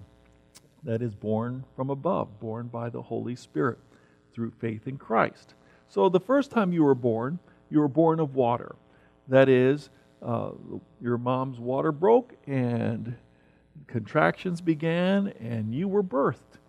That 0.84 1.02
is, 1.02 1.14
born 1.14 1.66
from 1.76 1.90
above, 1.90 2.40
born 2.40 2.68
by 2.68 2.90
the 2.90 3.02
Holy 3.02 3.36
Spirit 3.36 3.80
through 4.34 4.52
faith 4.52 4.88
in 4.88 4.98
Christ. 4.98 5.54
So 5.88 6.08
the 6.08 6.20
first 6.20 6.52
time 6.52 6.72
you 6.72 6.84
were 6.84 6.96
born, 6.96 7.40
you 7.70 7.80
were 7.80 7.88
born 7.88 8.20
of 8.20 8.36
water. 8.36 8.76
That 9.28 9.50
is, 9.50 9.90
uh, 10.22 10.52
your 11.02 11.18
mom's 11.18 11.60
water 11.60 11.92
broke 11.92 12.36
and 12.46 13.16
contractions 13.88 14.62
began 14.62 15.28
and 15.40 15.74
you 15.74 15.88
were 15.88 16.04
birthed. 16.04 16.60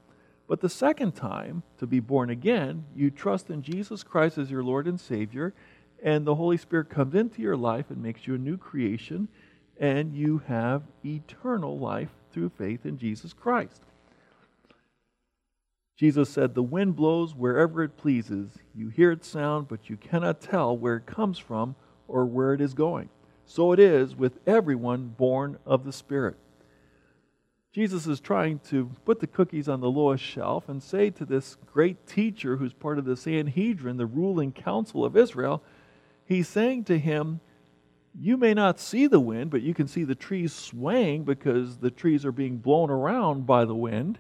But 0.49 0.61
the 0.61 0.68
second 0.68 1.12
time, 1.12 1.62
to 1.78 1.87
be 1.87 2.00
born 2.00 2.30
again, 2.30 2.85
you 2.94 3.11
trust 3.11 3.49
in 3.50 3.62
Jesus 3.62 4.02
Christ 4.02 4.38
as 4.38 4.50
your 4.50 4.62
Lord 4.62 4.87
and 4.87 5.00
Savior, 5.00 5.54
and 6.02 6.26
the 6.26 6.35
Holy 6.35 6.56
Spirit 6.56 6.90
comes 6.90 7.14
into 7.14 7.40
your 7.40 7.56
life 7.56 7.87
and 7.90 8.02
makes 8.02 8.26
you 8.26 8.35
a 8.35 8.38
new 8.38 8.56
creation, 8.56 9.28
and 9.78 10.14
you 10.14 10.42
have 10.47 10.82
eternal 11.04 11.78
life 11.78 12.11
through 12.32 12.50
faith 12.50 12.85
in 12.85 12.99
Jesus 12.99 13.32
Christ. 13.32 13.82
Jesus 15.97 16.28
said, 16.28 16.54
The 16.54 16.62
wind 16.62 16.97
blows 16.97 17.35
wherever 17.35 17.82
it 17.82 17.97
pleases. 17.97 18.50
You 18.75 18.88
hear 18.88 19.12
its 19.12 19.28
sound, 19.28 19.68
but 19.68 19.88
you 19.88 19.97
cannot 19.97 20.40
tell 20.40 20.76
where 20.76 20.97
it 20.97 21.06
comes 21.06 21.38
from 21.38 21.76
or 22.09 22.26
where 22.26 22.52
it 22.52 22.61
is 22.61 22.75
going. 22.75 23.09
So 23.46 23.72
it 23.72 23.78
is 23.78 24.16
with 24.16 24.38
everyone 24.46 25.08
born 25.08 25.58
of 25.66 25.84
the 25.84 25.92
Spirit. 25.92 26.37
Jesus 27.72 28.06
is 28.06 28.20
trying 28.20 28.58
to 28.68 28.90
put 29.06 29.20
the 29.20 29.26
cookies 29.26 29.66
on 29.66 29.80
the 29.80 29.90
lowest 29.90 30.22
shelf 30.22 30.68
and 30.68 30.82
say 30.82 31.08
to 31.11 31.25
this 31.25 31.56
great 31.72 32.06
teacher 32.06 32.56
who's 32.56 32.75
part 32.75 32.99
of 32.99 33.06
the 33.06 33.16
Sanhedrin, 33.16 33.96
the 33.96 34.04
ruling 34.04 34.52
council 34.52 35.06
of 35.06 35.16
Israel, 35.16 35.62
he's 36.26 36.49
saying 36.49 36.84
to 36.84 36.99
him, 36.99 37.40
You 38.14 38.37
may 38.37 38.52
not 38.52 38.78
see 38.78 39.06
the 39.06 39.20
wind, 39.20 39.50
but 39.50 39.62
you 39.62 39.72
can 39.72 39.88
see 39.88 40.04
the 40.04 40.14
trees 40.14 40.52
swaying 40.52 41.25
because 41.25 41.78
the 41.78 41.90
trees 41.90 42.26
are 42.26 42.32
being 42.32 42.58
blown 42.58 42.90
around 42.90 43.46
by 43.46 43.64
the 43.64 43.75
wind. 43.75 44.18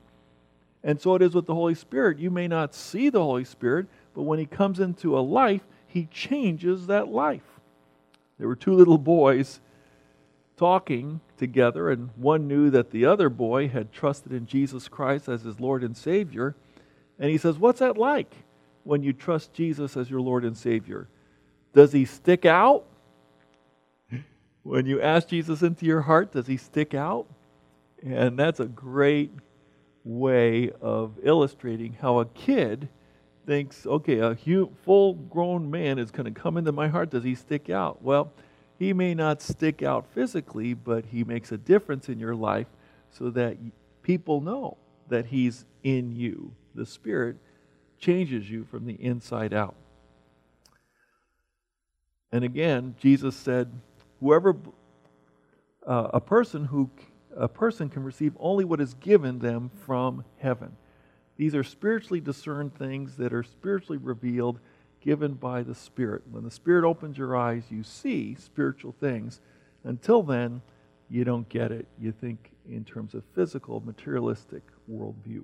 And 0.82 0.98
so 0.98 1.14
it 1.14 1.20
is 1.20 1.34
with 1.34 1.46
the 1.46 1.54
Holy 1.54 1.74
Spirit. 1.74 2.18
You 2.18 2.30
may 2.30 2.48
not 2.48 2.74
see 2.74 3.10
the 3.10 3.22
Holy 3.22 3.44
Spirit, 3.44 3.86
but 4.14 4.22
when 4.22 4.38
He 4.38 4.46
comes 4.46 4.80
into 4.80 5.16
a 5.16 5.20
life, 5.20 5.62
He 5.86 6.06
changes 6.06 6.86
that 6.86 7.08
life. 7.08 7.60
There 8.42 8.48
were 8.48 8.56
two 8.56 8.74
little 8.74 8.98
boys 8.98 9.60
talking 10.56 11.20
together, 11.36 11.92
and 11.92 12.10
one 12.16 12.48
knew 12.48 12.70
that 12.70 12.90
the 12.90 13.04
other 13.06 13.28
boy 13.28 13.68
had 13.68 13.92
trusted 13.92 14.32
in 14.32 14.46
Jesus 14.46 14.88
Christ 14.88 15.28
as 15.28 15.42
his 15.42 15.60
Lord 15.60 15.84
and 15.84 15.96
Savior. 15.96 16.56
And 17.20 17.30
he 17.30 17.38
says, 17.38 17.56
What's 17.56 17.78
that 17.78 17.96
like 17.96 18.34
when 18.82 19.04
you 19.04 19.12
trust 19.12 19.54
Jesus 19.54 19.96
as 19.96 20.10
your 20.10 20.20
Lord 20.20 20.44
and 20.44 20.58
Savior? 20.58 21.06
Does 21.72 21.92
He 21.92 22.04
stick 22.04 22.44
out? 22.44 22.84
When 24.64 24.86
you 24.86 25.00
ask 25.00 25.28
Jesus 25.28 25.62
into 25.62 25.86
your 25.86 26.00
heart, 26.00 26.32
does 26.32 26.48
He 26.48 26.56
stick 26.56 26.94
out? 26.94 27.28
And 28.04 28.36
that's 28.36 28.58
a 28.58 28.66
great 28.66 29.30
way 30.02 30.72
of 30.80 31.12
illustrating 31.22 31.92
how 31.92 32.18
a 32.18 32.24
kid 32.24 32.88
thinks, 33.46 33.86
okay, 33.86 34.18
a 34.18 34.36
full 34.84 35.14
grown 35.14 35.70
man 35.70 35.98
is 35.98 36.10
going 36.10 36.32
to 36.32 36.40
come 36.40 36.56
into 36.56 36.72
my 36.72 36.88
heart. 36.88 37.10
Does 37.10 37.24
he 37.24 37.34
stick 37.34 37.70
out? 37.70 38.02
Well, 38.02 38.32
he 38.78 38.92
may 38.92 39.14
not 39.14 39.42
stick 39.42 39.82
out 39.82 40.06
physically, 40.14 40.74
but 40.74 41.06
he 41.06 41.24
makes 41.24 41.52
a 41.52 41.58
difference 41.58 42.08
in 42.08 42.18
your 42.18 42.34
life 42.34 42.66
so 43.10 43.30
that 43.30 43.56
people 44.02 44.40
know 44.40 44.76
that 45.08 45.26
He's 45.26 45.64
in 45.82 46.12
you. 46.12 46.52
The 46.74 46.86
Spirit 46.86 47.36
changes 47.98 48.50
you 48.50 48.64
from 48.64 48.86
the 48.86 48.94
inside 48.94 49.52
out. 49.52 49.74
And 52.32 52.44
again, 52.44 52.96
Jesus 52.98 53.36
said, 53.36 53.70
whoever 54.20 54.56
uh, 55.86 56.08
a 56.14 56.20
person 56.20 56.64
who 56.64 56.90
a 57.36 57.48
person 57.48 57.88
can 57.88 58.02
receive 58.02 58.34
only 58.38 58.64
what 58.64 58.80
is 58.80 58.94
given 58.94 59.38
them 59.38 59.70
from 59.86 60.24
heaven. 60.38 60.76
These 61.42 61.56
are 61.56 61.64
spiritually 61.64 62.20
discerned 62.20 62.72
things 62.72 63.16
that 63.16 63.32
are 63.32 63.42
spiritually 63.42 63.98
revealed, 63.98 64.60
given 65.00 65.32
by 65.32 65.64
the 65.64 65.74
Spirit. 65.74 66.22
When 66.30 66.44
the 66.44 66.52
Spirit 66.52 66.84
opens 66.84 67.18
your 67.18 67.36
eyes, 67.36 67.64
you 67.68 67.82
see 67.82 68.36
spiritual 68.36 68.94
things. 69.00 69.40
Until 69.82 70.22
then, 70.22 70.62
you 71.08 71.24
don't 71.24 71.48
get 71.48 71.72
it. 71.72 71.88
You 71.98 72.12
think 72.12 72.52
in 72.70 72.84
terms 72.84 73.14
of 73.14 73.24
physical, 73.34 73.80
materialistic 73.84 74.62
worldview. 74.88 75.42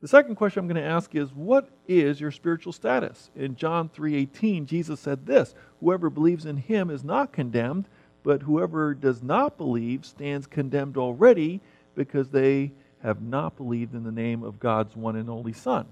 The 0.00 0.08
second 0.08 0.34
question 0.34 0.58
I'm 0.58 0.66
going 0.66 0.82
to 0.82 0.90
ask 0.90 1.14
is 1.14 1.32
what 1.32 1.68
is 1.86 2.20
your 2.20 2.32
spiritual 2.32 2.72
status? 2.72 3.30
In 3.36 3.54
John 3.54 3.90
3:18, 3.90 4.66
Jesus 4.66 4.98
said 4.98 5.26
this, 5.26 5.54
whoever 5.78 6.10
believes 6.10 6.44
in 6.44 6.56
him 6.56 6.90
is 6.90 7.04
not 7.04 7.32
condemned, 7.32 7.88
but 8.24 8.42
whoever 8.42 8.94
does 8.94 9.22
not 9.22 9.58
believe 9.58 10.04
stands 10.04 10.48
condemned 10.48 10.96
already 10.96 11.60
because 11.94 12.30
they 12.30 12.72
have 13.04 13.20
not 13.20 13.56
believed 13.56 13.94
in 13.94 14.02
the 14.02 14.10
name 14.10 14.42
of 14.42 14.58
God's 14.58 14.96
one 14.96 15.14
and 15.14 15.28
only 15.28 15.52
Son. 15.52 15.86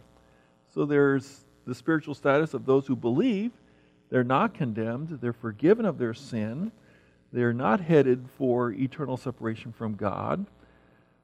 So 0.75 0.87
there's 0.87 1.45
the 1.67 1.75
spiritual 1.75 2.15
status 2.15 2.55
of 2.55 2.65
those 2.65 2.87
who 2.87 2.97
believe. 2.97 3.53
They're 4.09 4.25
not 4.25 4.55
condemned, 4.55 5.21
they're 5.21 5.33
forgiven 5.33 5.87
of 5.87 5.99
their 5.99 6.15
sin, 6.15 6.73
they're 7.33 7.53
not 7.53 7.81
headed 7.81 8.29
for 8.37 8.73
eternal 8.73 9.17
separation 9.17 9.73
from 9.73 9.95
God. 9.95 10.47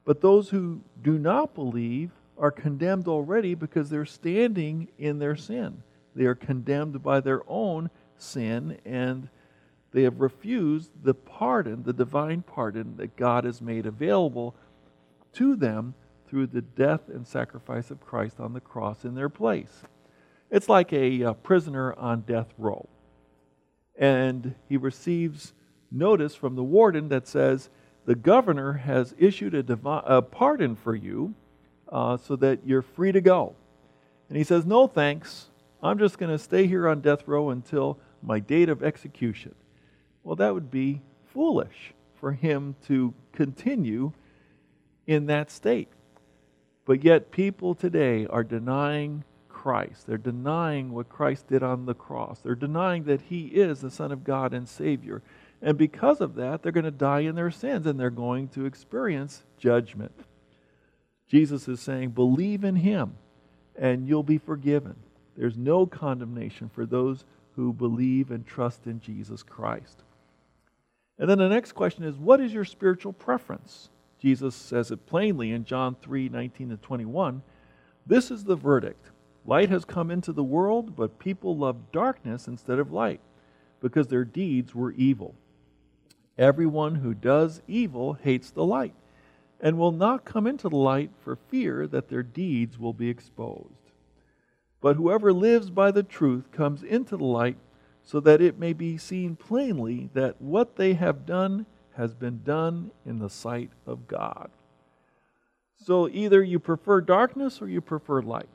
But 0.05 0.21
those 0.21 0.49
who 0.49 0.81
do 1.03 1.19
not 1.19 1.53
believe 1.53 2.11
are 2.37 2.51
condemned 2.51 3.07
already 3.07 3.53
because 3.53 3.89
they're 3.89 4.05
standing 4.05 4.87
in 4.97 5.19
their 5.19 5.35
sin. 5.35 5.83
They 6.15 6.25
are 6.25 6.35
condemned 6.35 7.03
by 7.03 7.19
their 7.19 7.41
own 7.47 7.89
sin 8.17 8.79
and 8.85 9.29
they 9.91 10.03
have 10.03 10.21
refused 10.21 10.91
the 11.03 11.13
pardon, 11.13 11.83
the 11.83 11.93
divine 11.93 12.43
pardon 12.43 12.97
that 12.97 13.15
God 13.15 13.43
has 13.43 13.61
made 13.61 13.85
available 13.85 14.55
to 15.33 15.55
them 15.55 15.93
through 16.27 16.47
the 16.47 16.61
death 16.61 17.09
and 17.09 17.27
sacrifice 17.27 17.89
of 17.91 18.01
Christ 18.01 18.39
on 18.39 18.53
the 18.53 18.61
cross 18.61 19.03
in 19.03 19.15
their 19.15 19.29
place. 19.29 19.83
It's 20.51 20.69
like 20.69 20.93
a, 20.93 21.21
a 21.21 21.33
prisoner 21.33 21.93
on 21.93 22.21
death 22.21 22.53
row. 22.57 22.87
And 23.97 24.55
he 24.67 24.77
receives 24.77 25.53
notice 25.91 26.35
from 26.35 26.55
the 26.55 26.63
warden 26.63 27.09
that 27.09 27.27
says, 27.27 27.69
The 28.05 28.15
governor 28.15 28.73
has 28.73 29.13
issued 29.17 29.53
a, 29.53 29.87
a 30.05 30.21
pardon 30.21 30.75
for 30.75 30.95
you 30.95 31.33
uh, 31.91 32.17
so 32.17 32.35
that 32.37 32.65
you're 32.65 32.81
free 32.81 33.11
to 33.11 33.21
go. 33.21 33.55
And 34.29 34.37
he 34.37 34.43
says, 34.43 34.65
No 34.65 34.87
thanks. 34.87 35.47
I'm 35.81 35.97
just 35.97 36.17
going 36.17 36.31
to 36.31 36.39
stay 36.39 36.67
here 36.67 36.87
on 36.87 37.01
death 37.01 37.27
row 37.27 37.49
until 37.49 37.99
my 38.21 38.39
date 38.39 38.69
of 38.69 38.83
execution. 38.83 39.55
Well, 40.23 40.35
that 40.35 40.53
would 40.53 40.69
be 40.69 41.01
foolish 41.33 41.93
for 42.19 42.33
him 42.33 42.75
to 42.87 43.13
continue 43.31 44.11
in 45.09 45.25
that 45.25 45.49
state. 45.49 45.89
But 46.85 47.03
yet, 47.03 47.31
people 47.31 47.73
today 47.73 48.27
are 48.27 48.43
denying 48.43 49.23
Christ. 49.47 50.05
They're 50.05 50.19
denying 50.19 50.91
what 50.91 51.09
Christ 51.09 51.47
did 51.47 51.63
on 51.63 51.87
the 51.87 51.95
cross. 51.95 52.39
They're 52.39 52.53
denying 52.53 53.05
that 53.05 53.21
He 53.21 53.47
is 53.47 53.81
the 53.81 53.89
Son 53.89 54.11
of 54.11 54.23
God 54.23 54.53
and 54.53 54.69
Savior. 54.69 55.23
And 55.63 55.79
because 55.79 56.21
of 56.21 56.35
that, 56.35 56.61
they're 56.61 56.71
going 56.71 56.85
to 56.85 56.91
die 56.91 57.21
in 57.21 57.33
their 57.33 57.49
sins 57.49 57.87
and 57.87 57.99
they're 57.99 58.11
going 58.11 58.49
to 58.49 58.65
experience 58.65 59.43
judgment. 59.57 60.13
Jesus 61.27 61.67
is 61.67 61.81
saying, 61.81 62.11
Believe 62.11 62.63
in 62.63 62.75
Him 62.75 63.15
and 63.75 64.07
you'll 64.07 64.21
be 64.21 64.37
forgiven. 64.37 64.95
There's 65.35 65.57
no 65.57 65.87
condemnation 65.87 66.69
for 66.69 66.85
those 66.85 67.25
who 67.55 67.73
believe 67.73 68.29
and 68.29 68.45
trust 68.45 68.85
in 68.85 68.99
Jesus 68.99 69.41
Christ. 69.41 70.03
And 71.17 71.27
then 71.27 71.39
the 71.39 71.49
next 71.49 71.71
question 71.71 72.03
is 72.03 72.15
what 72.15 72.39
is 72.39 72.53
your 72.53 72.65
spiritual 72.65 73.13
preference? 73.13 73.89
Jesus 74.19 74.53
says 74.53 74.91
it 74.91 75.05
plainly 75.05 75.51
in 75.51 75.63
John 75.65 75.95
3 75.95 76.29
19 76.29 76.69
to 76.69 76.77
21. 76.77 77.41
This 78.05 78.31
is 78.31 78.43
the 78.43 78.55
verdict 78.55 79.09
Light 79.45 79.69
has 79.69 79.85
come 79.85 80.11
into 80.11 80.33
the 80.33 80.43
world, 80.43 80.95
but 80.95 81.19
people 81.19 81.57
love 81.57 81.91
darkness 81.91 82.47
instead 82.47 82.79
of 82.79 82.91
light, 82.91 83.21
because 83.79 84.07
their 84.07 84.25
deeds 84.25 84.75
were 84.75 84.91
evil. 84.91 85.35
Everyone 86.37 86.95
who 86.95 87.13
does 87.13 87.61
evil 87.67 88.13
hates 88.13 88.51
the 88.51 88.65
light, 88.65 88.93
and 89.59 89.77
will 89.77 89.91
not 89.91 90.25
come 90.25 90.45
into 90.45 90.69
the 90.69 90.77
light 90.77 91.11
for 91.23 91.35
fear 91.35 91.87
that 91.87 92.09
their 92.09 92.23
deeds 92.23 92.77
will 92.77 92.93
be 92.93 93.09
exposed. 93.09 93.91
But 94.81 94.95
whoever 94.95 95.33
lives 95.33 95.69
by 95.69 95.91
the 95.91 96.03
truth 96.03 96.51
comes 96.51 96.83
into 96.83 97.17
the 97.17 97.25
light 97.25 97.57
so 98.03 98.19
that 98.21 98.41
it 98.41 98.57
may 98.57 98.73
be 98.73 98.97
seen 98.97 99.35
plainly 99.35 100.09
that 100.13 100.41
what 100.41 100.77
they 100.77 100.93
have 100.93 101.25
done 101.25 101.65
has 101.99 102.13
been 102.13 102.41
done 102.45 102.91
in 103.05 103.19
the 103.19 103.29
sight 103.29 103.71
of 103.85 104.07
God. 104.07 104.49
So 105.83 106.07
either 106.07 106.41
you 106.41 106.57
prefer 106.57 107.01
darkness 107.01 107.61
or 107.61 107.67
you 107.67 107.81
prefer 107.81 108.21
light. 108.21 108.47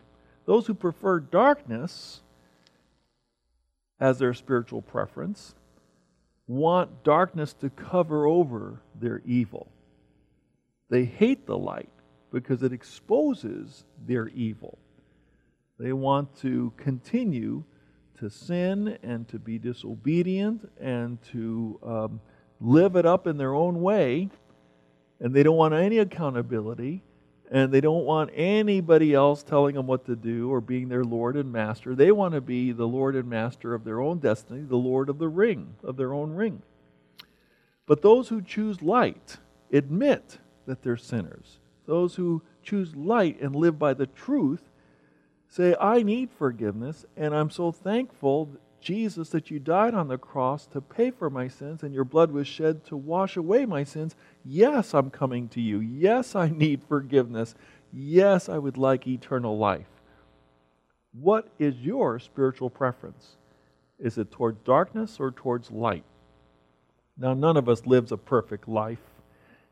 Those 0.46 0.66
who 0.66 0.72
prefer 0.72 1.20
darkness 1.20 2.22
as 4.00 4.18
their 4.18 4.32
spiritual 4.32 4.80
preference 4.80 5.54
want 6.46 7.04
darkness 7.04 7.52
to 7.60 7.68
cover 7.68 8.26
over 8.26 8.80
their 8.98 9.20
evil. 9.26 9.70
They 10.88 11.04
hate 11.04 11.46
the 11.46 11.58
light 11.58 11.90
because 12.32 12.62
it 12.62 12.72
exposes 12.72 13.84
their 14.06 14.28
evil. 14.28 14.78
They 15.78 15.92
want 15.92 16.34
to 16.40 16.72
continue 16.78 17.64
to 18.20 18.30
sin 18.30 18.96
and 19.02 19.28
to 19.28 19.38
be 19.38 19.58
disobedient 19.58 20.66
and 20.80 21.20
to 21.32 21.78
um, 21.82 22.20
live 22.60 22.96
it 22.96 23.06
up 23.06 23.26
in 23.26 23.36
their 23.36 23.54
own 23.54 23.80
way. 23.80 24.30
And 25.20 25.34
they 25.34 25.42
don't 25.42 25.56
want 25.56 25.74
any 25.74 25.98
accountability. 25.98 27.02
And 27.50 27.70
they 27.72 27.80
don't 27.80 28.04
want 28.04 28.30
anybody 28.34 29.14
else 29.14 29.42
telling 29.42 29.74
them 29.74 29.86
what 29.86 30.06
to 30.06 30.16
do 30.16 30.50
or 30.50 30.60
being 30.60 30.88
their 30.88 31.04
Lord 31.04 31.36
and 31.36 31.52
Master. 31.52 31.94
They 31.94 32.10
want 32.10 32.34
to 32.34 32.40
be 32.40 32.72
the 32.72 32.88
Lord 32.88 33.14
and 33.14 33.28
Master 33.28 33.74
of 33.74 33.84
their 33.84 34.00
own 34.00 34.18
destiny, 34.18 34.62
the 34.62 34.76
Lord 34.76 35.08
of 35.08 35.18
the 35.18 35.28
ring, 35.28 35.76
of 35.84 35.96
their 35.96 36.14
own 36.14 36.32
ring. 36.32 36.62
But 37.86 38.02
those 38.02 38.28
who 38.28 38.40
choose 38.40 38.82
light 38.82 39.36
admit 39.72 40.38
that 40.66 40.82
they're 40.82 40.96
sinners. 40.96 41.58
Those 41.86 42.14
who 42.14 42.42
choose 42.62 42.96
light 42.96 43.40
and 43.40 43.54
live 43.54 43.78
by 43.78 43.92
the 43.92 44.06
truth 44.06 44.70
Say, 45.54 45.76
I 45.80 46.02
need 46.02 46.30
forgiveness, 46.32 47.06
and 47.16 47.32
I'm 47.32 47.48
so 47.48 47.70
thankful, 47.70 48.48
Jesus, 48.84 49.30
that 49.30 49.50
you 49.50 49.58
died 49.58 49.94
on 49.94 50.08
the 50.08 50.18
cross 50.18 50.66
to 50.66 50.80
pay 50.80 51.10
for 51.10 51.30
my 51.30 51.48
sins, 51.48 51.82
and 51.82 51.94
your 51.94 52.04
blood 52.04 52.30
was 52.30 52.46
shed 52.46 52.84
to 52.84 52.96
wash 52.96 53.36
away 53.36 53.64
my 53.64 53.82
sins. 53.82 54.14
Yes, 54.44 54.94
I'm 54.94 55.10
coming 55.10 55.48
to 55.48 55.60
you. 55.60 55.80
Yes, 55.80 56.36
I 56.36 56.50
need 56.50 56.82
forgiveness. 56.86 57.54
Yes, 57.92 58.48
I 58.48 58.58
would 58.58 58.76
like 58.76 59.06
eternal 59.06 59.56
life. 59.56 59.88
What 61.12 61.48
is 61.58 61.76
your 61.76 62.18
spiritual 62.18 62.70
preference? 62.70 63.36
Is 63.98 64.18
it 64.18 64.30
towards 64.30 64.58
darkness 64.64 65.18
or 65.18 65.30
towards 65.30 65.70
light? 65.70 66.04
Now, 67.16 67.32
none 67.32 67.56
of 67.56 67.68
us 67.68 67.86
lives 67.86 68.12
a 68.12 68.16
perfect 68.16 68.68
life, 68.68 68.98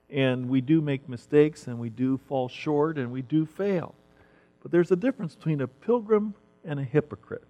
and 0.09 0.48
we 0.48 0.61
do 0.61 0.81
make 0.81 1.09
mistakes, 1.09 1.66
and 1.66 1.79
we 1.79 1.90
do 1.90 2.18
fall 2.29 2.48
short, 2.48 2.96
and 2.96 3.12
we 3.12 3.22
do 3.22 3.44
fail. 3.44 3.94
But 4.62 4.72
there's 4.72 4.92
a 4.92 4.96
difference 4.96 5.35
between 5.35 5.61
a 5.61 5.68
pilgrim 5.68 6.35
and 6.64 6.81
a 6.81 6.85
hypocrite. 6.85 7.44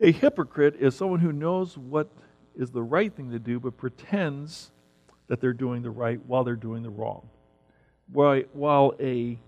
A 0.00 0.12
hypocrite 0.12 0.76
is 0.80 0.96
someone 0.96 1.20
who 1.20 1.32
knows 1.32 1.78
what 1.78 2.10
is 2.56 2.70
the 2.70 2.82
right 2.82 3.12
thing 3.12 3.30
to 3.30 3.38
do, 3.38 3.60
but 3.60 3.76
pretends 3.76 4.70
that 5.28 5.40
they're 5.40 5.52
doing 5.52 5.82
the 5.82 5.90
right 5.90 6.20
while 6.26 6.44
they're 6.44 6.56
doing 6.56 6.82
the 6.82 6.90
wrong. 6.90 7.28
While 8.12 8.94
a 9.00 9.38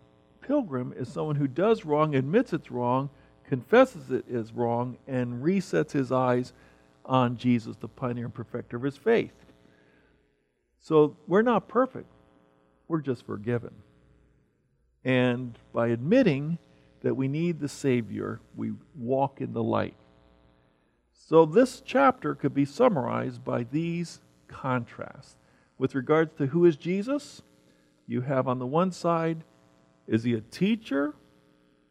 pilgrim 0.40 0.94
is 0.96 1.08
someone 1.08 1.36
who 1.36 1.48
does 1.48 1.84
wrong, 1.84 2.14
admits 2.14 2.52
it's 2.52 2.70
wrong, 2.70 3.10
confesses 3.46 4.10
it 4.10 4.24
is 4.28 4.52
wrong, 4.52 4.96
and 5.06 5.42
resets 5.42 5.92
his 5.92 6.12
eyes 6.12 6.52
on 7.04 7.36
Jesus, 7.36 7.76
the 7.76 7.88
pioneer 7.88 8.24
and 8.26 8.34
perfecter 8.34 8.76
of 8.76 8.82
his 8.82 8.96
faith. 8.96 9.34
So 10.80 11.16
we're 11.26 11.42
not 11.42 11.68
perfect, 11.68 12.10
we're 12.88 13.00
just 13.00 13.26
forgiven. 13.26 13.74
And 15.04 15.58
by 15.74 15.88
admitting 15.88 16.58
that 17.02 17.14
we 17.14 17.28
need 17.28 17.60
the 17.60 17.68
Savior, 17.68 18.40
we 18.56 18.72
walk 18.94 19.42
in 19.42 19.52
the 19.52 19.62
light. 19.62 19.96
So 21.26 21.46
this 21.46 21.80
chapter 21.80 22.34
could 22.34 22.52
be 22.52 22.66
summarized 22.66 23.42
by 23.44 23.62
these 23.62 24.20
contrasts. 24.46 25.36
With 25.78 25.94
regards 25.94 26.34
to 26.34 26.46
who 26.46 26.66
is 26.66 26.76
Jesus, 26.76 27.40
you 28.06 28.20
have 28.20 28.46
on 28.46 28.58
the 28.58 28.66
one 28.66 28.92
side, 28.92 29.42
is 30.06 30.24
he 30.24 30.34
a 30.34 30.42
teacher? 30.42 31.14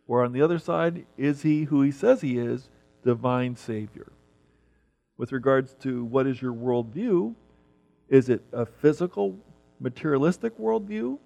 Or 0.08 0.24
on 0.24 0.34
the 0.34 0.42
other 0.44 0.60
side, 0.60 1.08
is 1.18 1.42
he 1.42 1.64
who 1.64 1.82
he 1.82 1.92
says 1.92 2.22
he 2.22 2.38
is, 2.38 2.70
divine 3.04 3.56
Savior? 3.56 4.12
With 5.18 5.32
regards 5.32 5.74
to 5.82 6.06
what 6.06 6.28
is 6.28 6.40
your 6.40 6.54
worldview, 6.54 7.34
is 8.10 8.30
it 8.30 8.44
a 8.52 8.68
physical, 8.68 9.40
materialistic 9.80 10.60
worldview? 10.60 11.18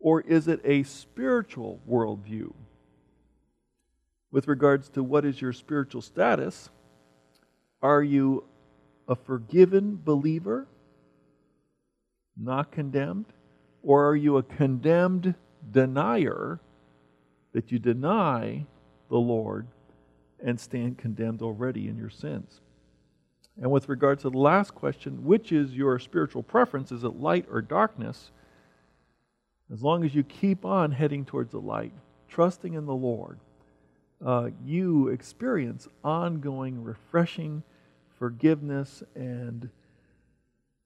Or 0.00 0.22
is 0.22 0.48
it 0.48 0.60
a 0.64 0.82
spiritual 0.82 1.78
worldview? 1.88 2.52
With 4.32 4.48
regards 4.48 4.88
to 4.90 5.04
what 5.04 5.24
is 5.24 5.40
your 5.40 5.52
spiritual 5.52 6.02
status, 6.02 6.70
are 7.82 8.02
you 8.02 8.44
a 9.08 9.14
forgiven 9.14 9.98
believer, 10.02 10.66
not 12.36 12.70
condemned? 12.70 13.26
Or 13.82 14.06
are 14.08 14.16
you 14.16 14.36
a 14.36 14.42
condemned 14.42 15.34
denier 15.70 16.60
that 17.52 17.72
you 17.72 17.78
deny 17.78 18.66
the 19.08 19.18
Lord 19.18 19.66
and 20.42 20.60
stand 20.60 20.98
condemned 20.98 21.42
already 21.42 21.88
in 21.88 21.96
your 21.96 22.10
sins? 22.10 22.60
And 23.60 23.70
with 23.70 23.88
regard 23.88 24.20
to 24.20 24.30
the 24.30 24.38
last 24.38 24.74
question, 24.74 25.24
which 25.24 25.52
is 25.52 25.72
your 25.72 25.98
spiritual 25.98 26.42
preference? 26.42 26.92
Is 26.92 27.04
it 27.04 27.20
light 27.20 27.46
or 27.50 27.60
darkness? 27.60 28.30
As 29.72 29.82
long 29.82 30.04
as 30.04 30.14
you 30.14 30.22
keep 30.22 30.64
on 30.64 30.92
heading 30.92 31.24
towards 31.24 31.52
the 31.52 31.60
light, 31.60 31.92
trusting 32.28 32.74
in 32.74 32.86
the 32.86 32.94
Lord, 32.94 33.38
uh, 34.24 34.50
you 34.64 35.08
experience 35.08 35.88
ongoing, 36.04 36.82
refreshing 36.82 37.62
forgiveness 38.20 39.02
and 39.16 39.70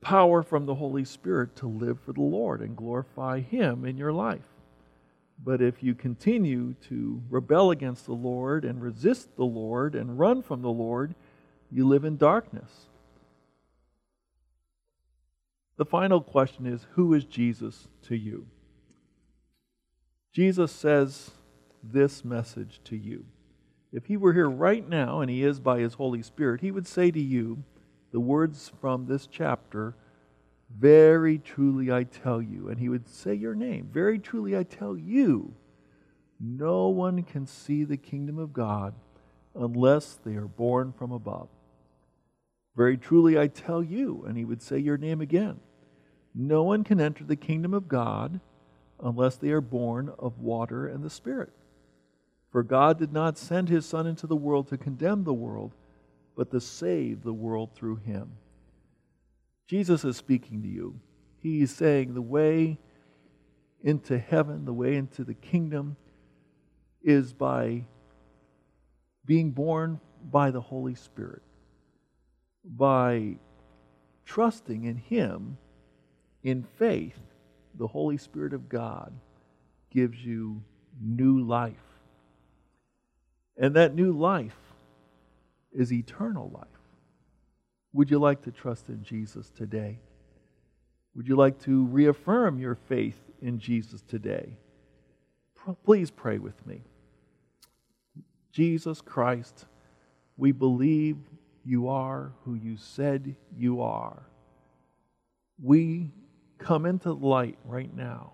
power 0.01 0.43
from 0.43 0.67
the 0.67 0.77
Holy 0.77 1.05
Spirit 1.05 1.57
to 1.57 1.67
live 1.67 1.99
for 2.01 2.13
the 2.13 2.23
Lord 2.23 2.63
and 2.63 2.77
glorify 2.77 3.41
Him 3.41 3.85
in 3.85 3.99
your 3.99 4.13
life. 4.13 4.47
But 5.43 5.61
if 5.61 5.83
you 5.83 5.95
continue 5.95 6.75
to 6.89 7.21
rebel 7.29 7.73
against 7.73 8.07
the 8.07 8.13
Lord 8.13 8.65
and 8.65 8.81
resist 8.81 9.37
the 9.37 9.45
Lord 9.45 9.97
and 9.97 10.19
run 10.19 10.43
from 10.43 10.63
the 10.63 10.71
Lord, 10.71 11.17
you 11.73 11.87
live 11.87 12.05
in 12.05 12.17
darkness. 12.17 12.71
The 15.77 15.85
final 15.85 16.21
question 16.21 16.67
is 16.67 16.87
Who 16.93 17.15
is 17.15 17.25
Jesus 17.25 17.89
to 18.03 18.15
you? 18.15 18.47
Jesus 20.33 20.71
says 20.71 21.33
this 21.83 22.25
message 22.25 22.81
to 22.85 22.97
you. 22.97 23.25
If 23.95 24.07
he 24.07 24.17
were 24.17 24.33
here 24.33 24.51
right 24.51 24.87
now, 24.87 25.21
and 25.21 25.31
he 25.31 25.45
is 25.45 25.61
by 25.61 25.79
his 25.79 25.95
Holy 25.95 26.21
Spirit, 26.21 26.63
he 26.63 26.73
would 26.73 26.87
say 26.87 27.13
to 27.13 27.21
you 27.21 27.63
the 28.11 28.19
words 28.19 28.73
from 28.81 29.07
this 29.07 29.29
chapter 29.29 29.95
Very 30.77 31.39
truly 31.39 31.93
I 31.93 32.03
tell 32.03 32.43
you. 32.43 32.69
And 32.69 32.81
he 32.81 32.89
would 32.89 33.09
say 33.09 33.35
your 33.35 33.55
name. 33.55 33.89
Very 33.93 34.19
truly 34.19 34.57
I 34.57 34.65
tell 34.65 34.97
you. 34.97 35.55
No 36.41 36.89
one 36.89 37.23
can 37.23 37.47
see 37.47 37.85
the 37.85 37.97
kingdom 37.97 38.37
of 38.37 38.53
God 38.53 38.95
unless 39.55 40.19
they 40.25 40.35
are 40.35 40.49
born 40.49 40.93
from 40.93 41.13
above. 41.13 41.47
Very 42.75 42.97
truly 42.97 43.39
I 43.39 43.47
tell 43.47 43.81
you. 43.81 44.25
And 44.27 44.37
he 44.37 44.45
would 44.45 44.61
say 44.61 44.79
your 44.79 44.99
name 44.99 45.21
again. 45.21 45.61
No 46.35 46.65
one 46.65 46.83
can 46.83 47.01
enter 47.01 47.23
the 47.23 47.37
kingdom 47.37 47.73
of 47.73 47.87
God 47.87 48.41
unless 48.99 49.37
they 49.37 49.51
are 49.51 49.61
born 49.61 50.13
of 50.19 50.41
water 50.41 50.89
and 50.89 51.05
the 51.05 51.11
Spirit. 51.11 51.53
For 52.55 52.63
God 52.63 53.01
did 53.01 53.13
not 53.13 53.37
send 53.37 53.69
his 53.69 53.85
Son 53.85 54.07
into 54.07 54.29
the 54.29 54.37
world 54.37 54.69
to 54.69 54.79
condemn 54.79 55.25
the 55.25 55.35
world, 55.35 55.75
but 56.37 56.53
to 56.53 56.61
save 56.61 57.25
the 57.25 57.33
world 57.33 57.75
through 57.75 57.97
him. 57.97 58.31
Jesus 59.67 60.05
is 60.05 60.17
speaking 60.17 60.63
to 60.63 60.69
you. 60.69 61.01
He 61.43 61.63
is 61.63 61.75
saying 61.75 62.15
the 62.15 62.23
way 62.23 62.79
into 63.83 64.17
heaven, 64.17 64.67
the 64.67 64.73
way 64.73 64.95
into 64.95 65.25
the 65.25 65.35
kingdom, 65.35 65.97
is 67.03 67.33
by 67.33 67.87
being 69.27 69.51
born 69.51 69.99
by 70.31 70.53
the 70.53 70.61
Holy 70.61 70.95
Spirit, 70.95 71.43
by 72.65 73.35
trusting 74.25 74.85
in 74.85 74.97
Him 74.97 75.59
in 76.45 76.63
faith. 76.63 77.19
The 77.75 77.89
Holy 77.89 78.17
Spirit 78.17 78.53
of 78.53 78.69
God 78.69 79.13
gives 79.91 80.25
you 80.25 80.63
new 81.01 81.41
life. 81.45 81.94
And 83.57 83.75
that 83.77 83.95
new 83.95 84.13
life 84.13 84.57
is 85.73 85.93
eternal 85.93 86.51
life. 86.53 86.67
Would 87.93 88.11
you 88.11 88.19
like 88.19 88.43
to 88.43 88.51
trust 88.51 88.89
in 88.89 89.03
Jesus 89.05 89.51
today? 89.51 89.99
Would 91.15 91.29
you 91.29 91.37
like 91.37 91.61
to 91.63 91.85
reaffirm 91.87 92.59
your 92.59 92.75
faith 92.75 93.21
in 93.41 93.59
Jesus 93.59 94.03
today? 94.03 94.59
Please 95.85 96.11
pray 96.11 96.39
with 96.39 96.67
me. 96.67 96.83
Jesus 98.53 99.01
Christ, 99.01 99.67
we 100.37 100.53
believe 100.53 101.17
you 101.65 101.89
are 101.89 102.33
who 102.45 102.55
you 102.55 102.77
said 102.77 103.37
you 103.57 103.81
are. 103.81 104.25
We 105.63 106.11
come 106.59 106.87
into 106.87 107.13
light 107.13 107.59
right 107.65 107.95
now 107.95 108.34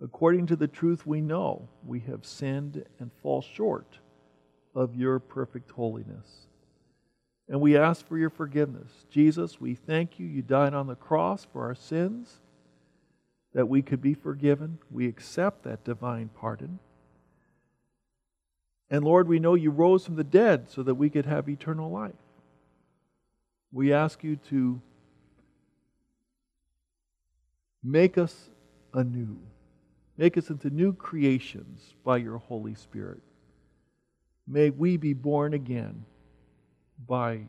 According 0.00 0.46
to 0.46 0.56
the 0.56 0.68
truth 0.68 1.06
we 1.06 1.20
know, 1.20 1.68
we 1.84 2.00
have 2.00 2.24
sinned 2.24 2.84
and 3.00 3.10
fall 3.22 3.42
short 3.42 3.98
of 4.74 4.94
your 4.94 5.18
perfect 5.18 5.70
holiness. 5.72 6.46
And 7.48 7.60
we 7.60 7.76
ask 7.76 8.06
for 8.06 8.16
your 8.18 8.30
forgiveness. 8.30 8.90
Jesus, 9.10 9.60
we 9.60 9.74
thank 9.74 10.18
you. 10.20 10.26
You 10.26 10.42
died 10.42 10.74
on 10.74 10.86
the 10.86 10.94
cross 10.94 11.46
for 11.52 11.64
our 11.64 11.74
sins, 11.74 12.40
that 13.54 13.68
we 13.68 13.82
could 13.82 14.02
be 14.02 14.14
forgiven. 14.14 14.78
We 14.90 15.08
accept 15.08 15.64
that 15.64 15.82
divine 15.82 16.30
pardon. 16.32 16.78
And 18.90 19.04
Lord, 19.04 19.26
we 19.26 19.38
know 19.38 19.54
you 19.54 19.70
rose 19.70 20.04
from 20.04 20.16
the 20.16 20.24
dead 20.24 20.70
so 20.70 20.82
that 20.82 20.94
we 20.94 21.10
could 21.10 21.26
have 21.26 21.48
eternal 21.48 21.90
life. 21.90 22.12
We 23.72 23.92
ask 23.92 24.22
you 24.22 24.36
to 24.50 24.80
make 27.82 28.16
us 28.16 28.50
anew. 28.94 29.38
Make 30.18 30.36
us 30.36 30.50
into 30.50 30.68
new 30.68 30.92
creations 30.92 31.94
by 32.04 32.16
your 32.16 32.38
Holy 32.38 32.74
Spirit. 32.74 33.22
May 34.48 34.70
we 34.70 34.96
be 34.96 35.12
born 35.12 35.54
again 35.54 36.04
by 37.06 37.42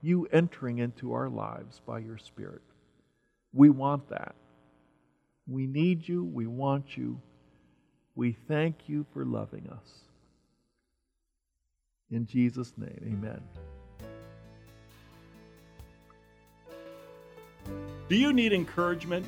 you 0.00 0.26
entering 0.32 0.78
into 0.78 1.12
our 1.12 1.28
lives 1.28 1.82
by 1.86 1.98
your 1.98 2.16
Spirit. 2.16 2.62
We 3.52 3.68
want 3.68 4.08
that. 4.08 4.34
We 5.46 5.66
need 5.66 6.08
you. 6.08 6.24
We 6.24 6.46
want 6.46 6.96
you. 6.96 7.20
We 8.14 8.32
thank 8.48 8.88
you 8.88 9.04
for 9.12 9.26
loving 9.26 9.68
us. 9.70 9.88
In 12.10 12.24
Jesus' 12.24 12.72
name, 12.78 12.98
amen. 13.06 13.42
Do 18.08 18.16
you 18.16 18.32
need 18.32 18.54
encouragement? 18.54 19.26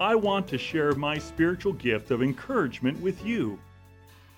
I 0.00 0.14
want 0.14 0.46
to 0.48 0.58
share 0.58 0.92
my 0.92 1.18
spiritual 1.18 1.72
gift 1.72 2.12
of 2.12 2.22
encouragement 2.22 3.00
with 3.00 3.24
you. 3.24 3.58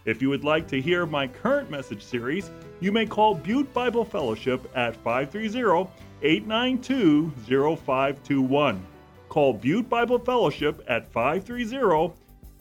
If 0.07 0.23
you 0.23 0.31
would 0.31 0.43
like 0.43 0.67
to 0.69 0.81
hear 0.81 1.05
my 1.05 1.27
current 1.27 1.71
message 1.71 2.03
series, 2.03 2.51
you 2.81 2.91
may 2.93 3.05
call 3.05 3.35
Butte 3.35 3.73
Bible 3.75 4.07
Fellowship 4.07 4.71
at 4.75 4.97
530 4.97 5.91
892 6.23 7.31
0521. 7.77 8.87
Call 9.29 9.53
Butte 9.53 9.89
Bible 9.91 10.19
Fellowship 10.19 10.83
at 10.89 11.13
530 11.13 12.15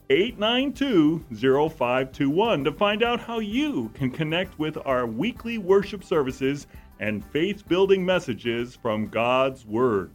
892 0.09 1.23
0521 1.31 2.63
to 2.65 2.71
find 2.73 3.01
out 3.01 3.21
how 3.21 3.39
you 3.39 3.89
can 3.93 4.11
connect 4.11 4.59
with 4.59 4.77
our 4.85 5.05
weekly 5.05 5.57
worship 5.57 6.03
services 6.03 6.67
and 6.99 7.23
faith 7.27 7.65
building 7.69 8.05
messages 8.05 8.75
from 8.75 9.07
God's 9.07 9.65
Word. 9.65 10.11